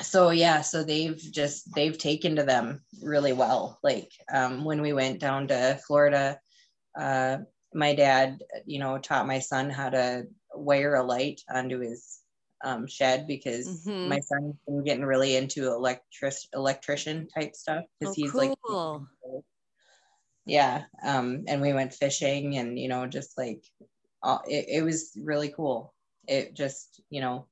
[0.00, 3.78] so yeah, so they've just they've taken to them really well.
[3.82, 6.40] Like um when we went down to Florida,
[6.98, 7.38] uh
[7.74, 12.19] my dad, you know, taught my son how to wire a light onto his
[12.62, 14.08] um, shed because Mhm.
[14.08, 18.54] my son's been getting really into electric electrician type stuff because Oh, he's like
[20.46, 23.62] yeah um and we went fishing and you know just like
[24.22, 25.94] uh, it, it was really cool.
[26.28, 27.48] It just you know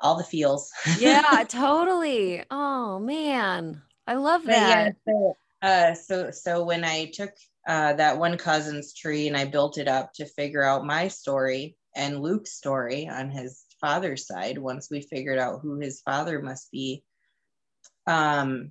[0.00, 0.70] all the feels.
[0.94, 2.44] Yeah totally.
[2.50, 3.82] Oh man.
[4.06, 7.32] I love But yeah, that so, uh, so so when I took
[7.66, 11.76] uh, that one cousin's tree and I built it up to figure out my story
[11.96, 16.70] and Luke's story on his father's side, once we figured out who his father must
[16.72, 17.04] be,
[18.06, 18.70] um,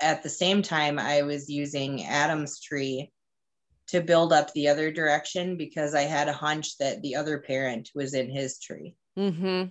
[0.00, 3.12] at the same time I was using Adam's tree
[3.88, 7.90] to build up the other direction because I had a hunch that the other parent
[7.94, 8.96] was in his tree.
[9.16, 9.66] mm-hmm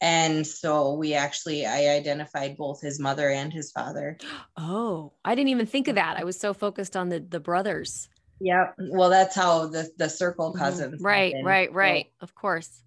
[0.00, 4.16] And so we actually, I identified both his mother and his father.
[4.56, 6.16] Oh, I didn't even think of that.
[6.16, 8.08] I was so focused on the the brothers.
[8.40, 8.70] Yeah.
[8.78, 10.58] Well, that's how the, the circle Mhm.
[10.58, 11.02] cousins.
[11.02, 11.44] Right, happen.
[11.46, 12.06] right, So- right.
[12.20, 12.82] Of course.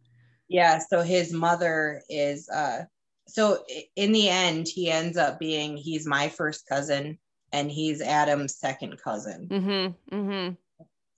[0.49, 2.83] Yeah so his mother is uh
[3.27, 3.63] so
[3.95, 7.17] in the end he ends up being he's my first cousin
[7.51, 10.15] and he's adam's second cousin Mm-hmm.
[10.15, 10.53] Mm-hmm.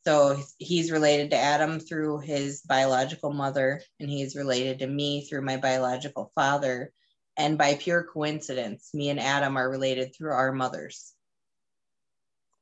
[0.05, 5.41] so he's related to adam through his biological mother and he's related to me through
[5.43, 6.91] my biological father
[7.38, 11.13] and by pure coincidence me and adam are related through our mothers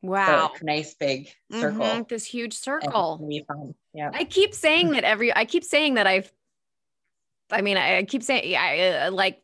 [0.03, 0.51] Wow.
[0.53, 3.20] so nice big circle Mhm, This huge circle.
[3.93, 5.36] yeah I keep saying that every.
[5.36, 6.32] I keep saying that I've.
[7.52, 9.41] I mean, I, I keep saying I uh, like.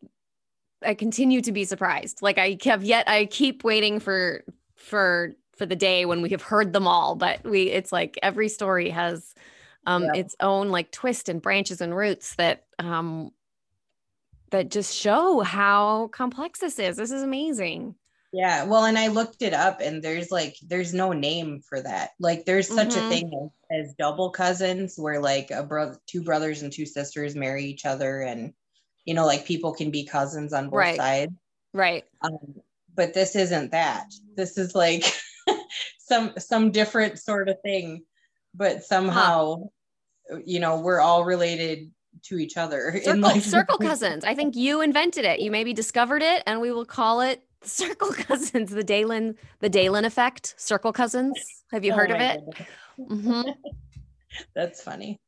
[0.85, 2.21] I continue to be surprised.
[2.21, 3.07] Like I have yet.
[3.07, 4.43] I keep waiting for
[4.75, 7.15] for for the day when we have heard them all.
[7.15, 7.69] But we.
[7.69, 9.33] It's like every story has
[9.85, 10.11] um Yeah.
[10.15, 13.31] its own like twist and branches and roots that um
[14.51, 16.97] that just show how complex this is.
[16.97, 17.95] This is amazing.
[18.35, 22.11] Yeah, well, and I looked it up, and there's like there's no name for that.
[22.19, 23.05] Like, there's such Mhm.
[23.05, 27.35] a thing as, as double cousins, where like a brother, two brothers and two sisters
[27.35, 28.53] marry each other, and
[29.05, 30.97] you know, like people can be cousins on both Right.
[30.97, 31.31] sides.
[31.75, 32.05] Right.
[32.21, 32.55] Um,
[32.95, 34.07] but this isn't that.
[34.35, 35.03] This is like
[35.99, 38.03] some some different sort of thing,
[38.55, 39.69] but somehow,
[40.43, 41.91] you know, we're all related
[42.23, 42.89] to each other.
[42.89, 44.23] in, Circle, like, circle cousins.
[44.23, 45.39] I think you invented it.
[45.39, 48.71] You maybe discovered it, and we will call it circle cousins.
[48.71, 50.55] The Dalen, the Dalen effect.
[50.57, 51.63] Circle cousins.
[51.71, 52.41] Have you Oh heard of it?
[52.99, 53.53] Mhm.
[54.55, 55.19] That's funny.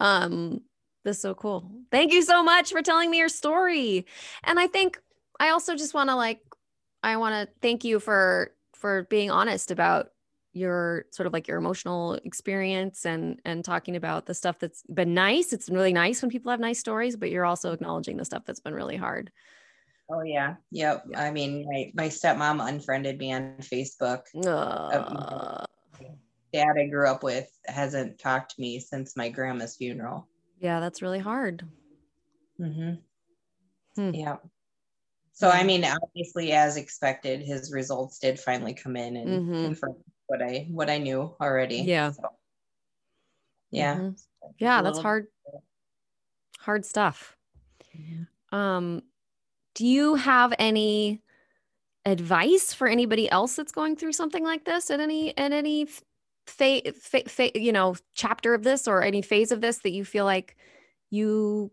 [0.00, 0.62] um,
[1.04, 1.70] that's so cool.
[1.90, 4.06] Thank you so much for telling me your story.
[4.44, 5.00] And I think
[5.40, 6.40] I also just want to like,
[7.02, 10.08] I want to thank you for for being honest about
[10.52, 15.14] your sort of like your emotional experience and and talking about the stuff that's been
[15.14, 15.52] nice.
[15.52, 18.60] It's really nice when people have nice stories, but you're also acknowledging the stuff that's
[18.60, 19.30] been really hard.
[20.10, 20.54] Oh yeah.
[20.72, 21.06] Yep.
[21.16, 24.22] I mean, my, my stepmom unfriended me on Facebook.
[24.46, 25.64] Ugh.
[26.52, 30.28] Dad I grew up with hasn't talked to me since my grandma's funeral.
[30.58, 31.62] yeah, that's really hard.
[32.58, 32.94] Mm-hmm.
[34.02, 34.14] Hmm.
[34.14, 34.36] Yeah.
[35.32, 39.64] So I mean, obviously, as expected, his results did finally come in and Mhm.
[39.66, 39.96] confirm
[40.26, 41.76] what I what I knew already.
[41.82, 42.10] Yeah.
[42.12, 42.22] So,
[43.70, 43.96] yeah.
[43.96, 44.20] Mhm.
[44.58, 45.26] Yeah, that's hard.
[46.60, 47.36] Hard stuff.
[48.50, 49.02] Um,
[49.78, 51.22] do you have any
[52.04, 55.86] advice for anybody else that's going through something like this at any at any
[56.48, 60.04] fa- fa- fa- you know chapter of this or any phase of this that you
[60.04, 60.56] feel like
[61.10, 61.70] you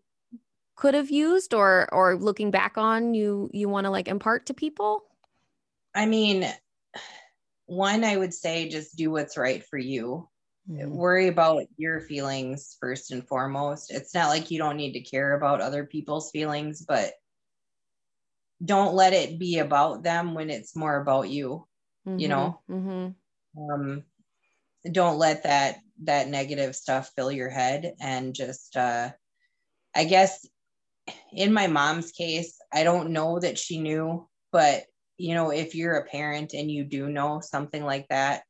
[0.75, 4.53] could have used or or looking back on you you want to like impart to
[4.53, 5.03] people?
[5.95, 6.47] I mean,
[7.65, 10.29] one, I would say just do what's right for you.
[10.69, 10.95] Mm-hmm.
[10.95, 13.91] worry about your feelings first and foremost.
[13.91, 17.13] It's not like you don't need to care about other people's feelings, but
[18.65, 21.67] don't let it be about them when it's more about you.
[22.05, 22.61] you know.
[22.67, 23.09] hmm
[23.57, 24.03] Um,
[24.91, 29.11] don't let that that negative stuff fill your head and just uh
[29.95, 30.45] I guess
[31.31, 34.83] in my mom's case, I don't know that she knew, but
[35.17, 38.43] you know, if you're a parent and you do know something like that,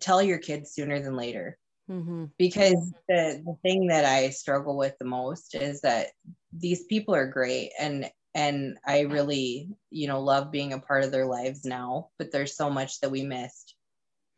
[0.00, 1.58] tell your kids sooner than later
[1.88, 6.08] hmm because the, the thing that i struggle with the most is that
[6.52, 11.10] these people are great and and i really you know love being a part of
[11.10, 13.74] their lives now but there's so much that we missed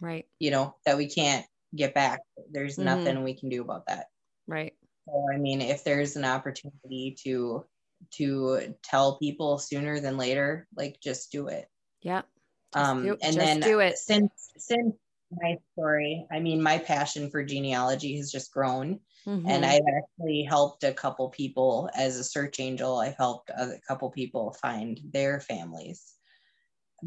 [0.00, 0.26] right.
[0.40, 2.20] you know that we can't get back.
[2.52, 2.84] There's Mhm.
[2.84, 4.06] nothing we can do about that.
[4.46, 4.74] Right.
[5.06, 7.66] So i mean if there's an opportunity to
[8.12, 11.68] to tell people sooner than later like just do it.
[12.02, 12.22] Yeah.
[12.74, 13.98] Just um do- and just then do it.
[13.98, 14.94] since since
[15.32, 19.64] my story i mean my passion for genealogy has just grown and Mhm.
[19.64, 22.98] I've actually helped a couple people as a search angel.
[22.98, 26.14] I've helped a couple people find their families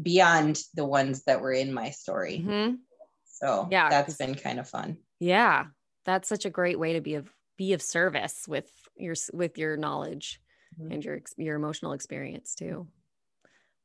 [0.00, 2.38] beyond the ones that were in my story.
[2.38, 2.78] Mhm.
[3.24, 4.98] So Yeah, that's been kind of fun.
[5.18, 5.66] Yeah,
[6.04, 9.76] that's such a great way to be of be of service with your with your
[9.76, 10.40] knowledge
[10.78, 10.92] Mhm.
[10.92, 12.86] and your your emotional experience too.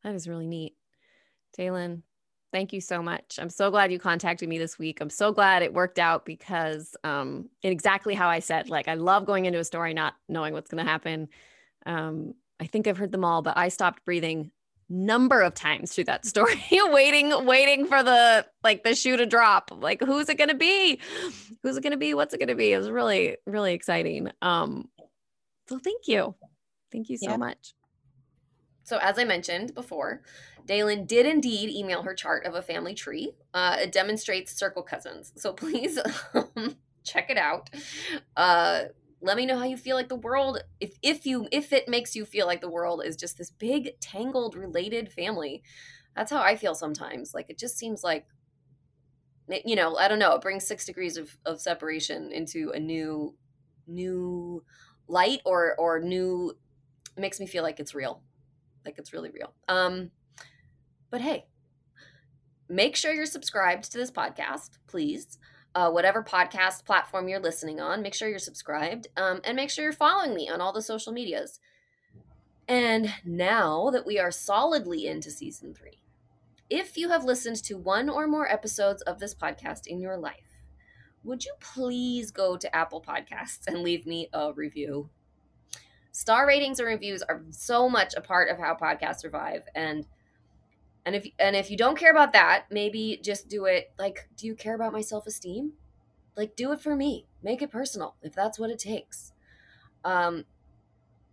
[0.04, 0.76] That is really neat.
[1.58, 2.04] Taylin,
[2.54, 3.38] thank you so much.
[3.38, 5.02] I'm so glad you contacted me this week.
[5.02, 9.26] I'm so glad it worked out because um exactly how I said, like I love
[9.26, 11.28] going into a story not knowing what's going to happen.
[11.86, 14.52] Um I think I've heard them all, but I stopped breathing
[14.90, 19.72] number of times through that story waiting waiting for the like the shoe to drop
[19.72, 21.00] like who's it going to be
[21.64, 24.30] who's it going to be what's it going to be it was really really exciting
[24.42, 24.88] um
[25.68, 26.36] so thank you
[26.92, 27.38] thank you so Yeah.
[27.38, 27.74] much
[28.84, 30.22] So, as I mentioned before,
[30.66, 33.34] Dalen did indeed email her chart of a family tree.
[33.54, 35.32] Uh, it demonstrates circle cousins.
[35.36, 36.00] So, please
[36.34, 37.70] um, check it out.
[38.36, 38.86] Uh,
[39.24, 42.16] let me know how you feel like the world if if you if it makes
[42.16, 45.64] you feel like the world is just this big tangled related family
[46.14, 48.28] that's how i feel sometimes like it just seems like
[49.66, 53.34] you know i don't know it brings six degrees of, of separation into a new
[53.88, 54.64] new
[55.08, 56.54] light or or new
[57.18, 58.22] makes me feel like it's real
[58.86, 60.12] like it's really real um
[61.10, 61.46] but hey
[62.70, 65.38] make sure you're subscribed to this podcast please
[65.76, 68.02] uh, whatever podcast platform you're listening on.
[68.02, 71.12] Make sure you're subscribed um, and make sure you're following me on all the social
[71.12, 71.60] medias.
[72.68, 76.00] And now that we are solidly into season three,
[76.70, 80.64] if you have listened to one or more episodes of this podcast in your life,
[81.24, 85.10] would you please go to Apple Podcasts and leave me a review?
[86.14, 89.64] Star ratings and reviews are so much a part of how podcasts survive.
[89.74, 90.06] And
[91.06, 94.46] and if and if you don't care about that, maybe just do it like do
[94.46, 95.74] you care about my self-esteem?
[96.38, 97.26] Like do it for me.
[97.42, 99.34] Make it personal if that's what it takes.
[100.06, 100.46] Um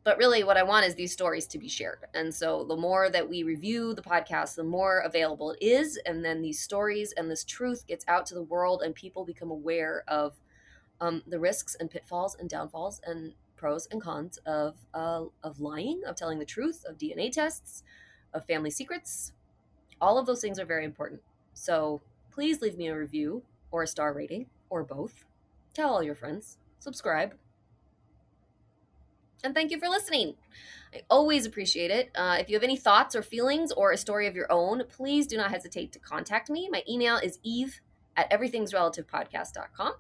[0.03, 2.07] but really what I want is these stories to be shared.
[2.15, 6.25] And so the more that we review the podcast, the more available it is and
[6.25, 10.05] then these stories and this truth gets out to the world and people become aware
[10.09, 10.41] of
[11.03, 16.01] um, the risks and pitfalls and downfalls and pros and cons of uh, of lying,
[16.07, 17.85] of telling the truth, of DNA tests,
[18.33, 19.33] of family secrets,
[20.01, 21.21] all of those things are very important.
[21.53, 22.01] So
[22.33, 25.25] please leave me a review or a star rating or both.
[25.75, 26.57] Tell all your friends.
[26.79, 27.35] Subscribe.
[29.45, 30.35] And thank you for listening.
[30.95, 32.11] I always appreciate it.
[32.15, 35.27] Uh, if you have any thoughts or feelings or a story of your own, please
[35.27, 36.69] do not hesitate to contact me.
[36.71, 37.81] My email is eve
[38.17, 39.93] at everythingsrelativepodcast.com.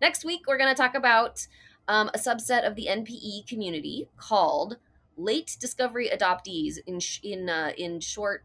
[0.00, 1.46] Next week, we're going to talk about
[1.86, 4.76] um, a subset of the NPE community called
[5.16, 8.44] late discovery adoptees in in uh, in short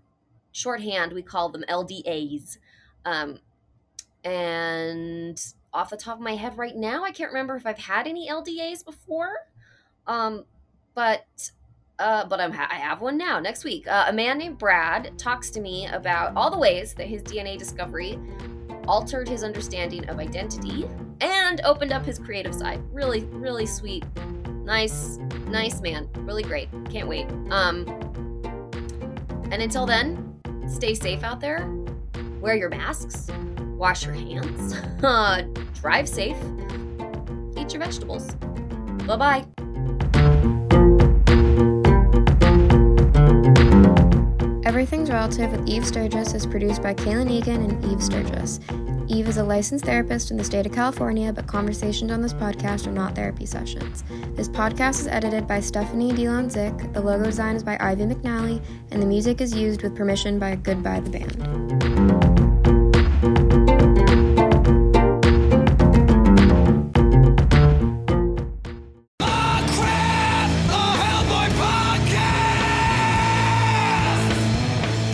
[0.52, 2.58] shorthand we call them LDAs.
[3.06, 3.40] Um,
[4.24, 5.40] and
[5.74, 8.30] off the top of my head right now, I can't remember if I've had any
[8.30, 9.32] LDAs before.
[10.08, 10.46] Um,
[10.96, 11.52] but
[12.00, 13.40] uh, but I'm ha- I have one now.
[13.40, 17.08] Next week, uh, a man named Brad talks to me about all the ways that
[17.08, 18.20] his DNA discovery
[18.88, 20.86] altered his understanding of identity
[21.24, 22.82] and opened up his creative side.
[22.92, 24.06] Really, really sweet
[24.64, 25.18] Nice,
[25.48, 26.08] nice man.
[26.20, 26.70] Really great.
[26.90, 27.30] Can't wait.
[27.50, 27.86] Um,
[29.52, 31.70] and until then, stay safe out there.
[32.40, 33.28] Wear your masks.
[33.76, 34.76] Wash your hands.
[35.04, 35.42] Uh,
[35.82, 36.38] drive safe.
[37.58, 38.36] Eat your vegetables.
[39.06, 39.46] Bye bye.
[44.66, 48.62] Everything's Relative with Eve Sturgis is produced by Kaylin Egan and Eve Sturgis.
[49.14, 52.88] Eve is a licensed therapist in the state of California, but conversations on this podcast
[52.88, 54.04] are not therapy sessions.
[54.34, 58.60] This podcast is edited by Stephanie Delon Zick, the logo design is by Ivy McNally,
[58.90, 61.44] and the music is used with permission by Goodbye the Band.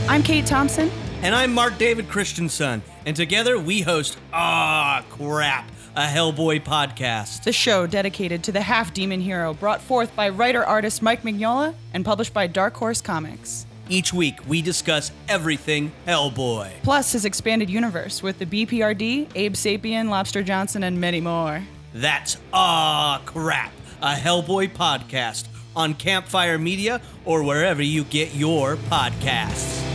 [0.09, 0.89] I'm Kate Thompson.
[1.21, 2.81] And I'm Mark David Christensen.
[3.05, 7.43] And together we host Ah Crap, a Hellboy podcast.
[7.43, 11.75] The show dedicated to the half demon hero brought forth by writer artist Mike Mignola
[11.93, 13.65] and published by Dark Horse Comics.
[13.89, 16.71] Each week we discuss everything Hellboy.
[16.83, 21.61] Plus his expanded universe with the BPRD, Abe Sapien, Lobster Johnson, and many more.
[21.93, 29.88] That's Ah Crap, a Hellboy podcast on Campfire Media or wherever you get your podcasts.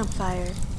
[0.00, 0.69] Campfire.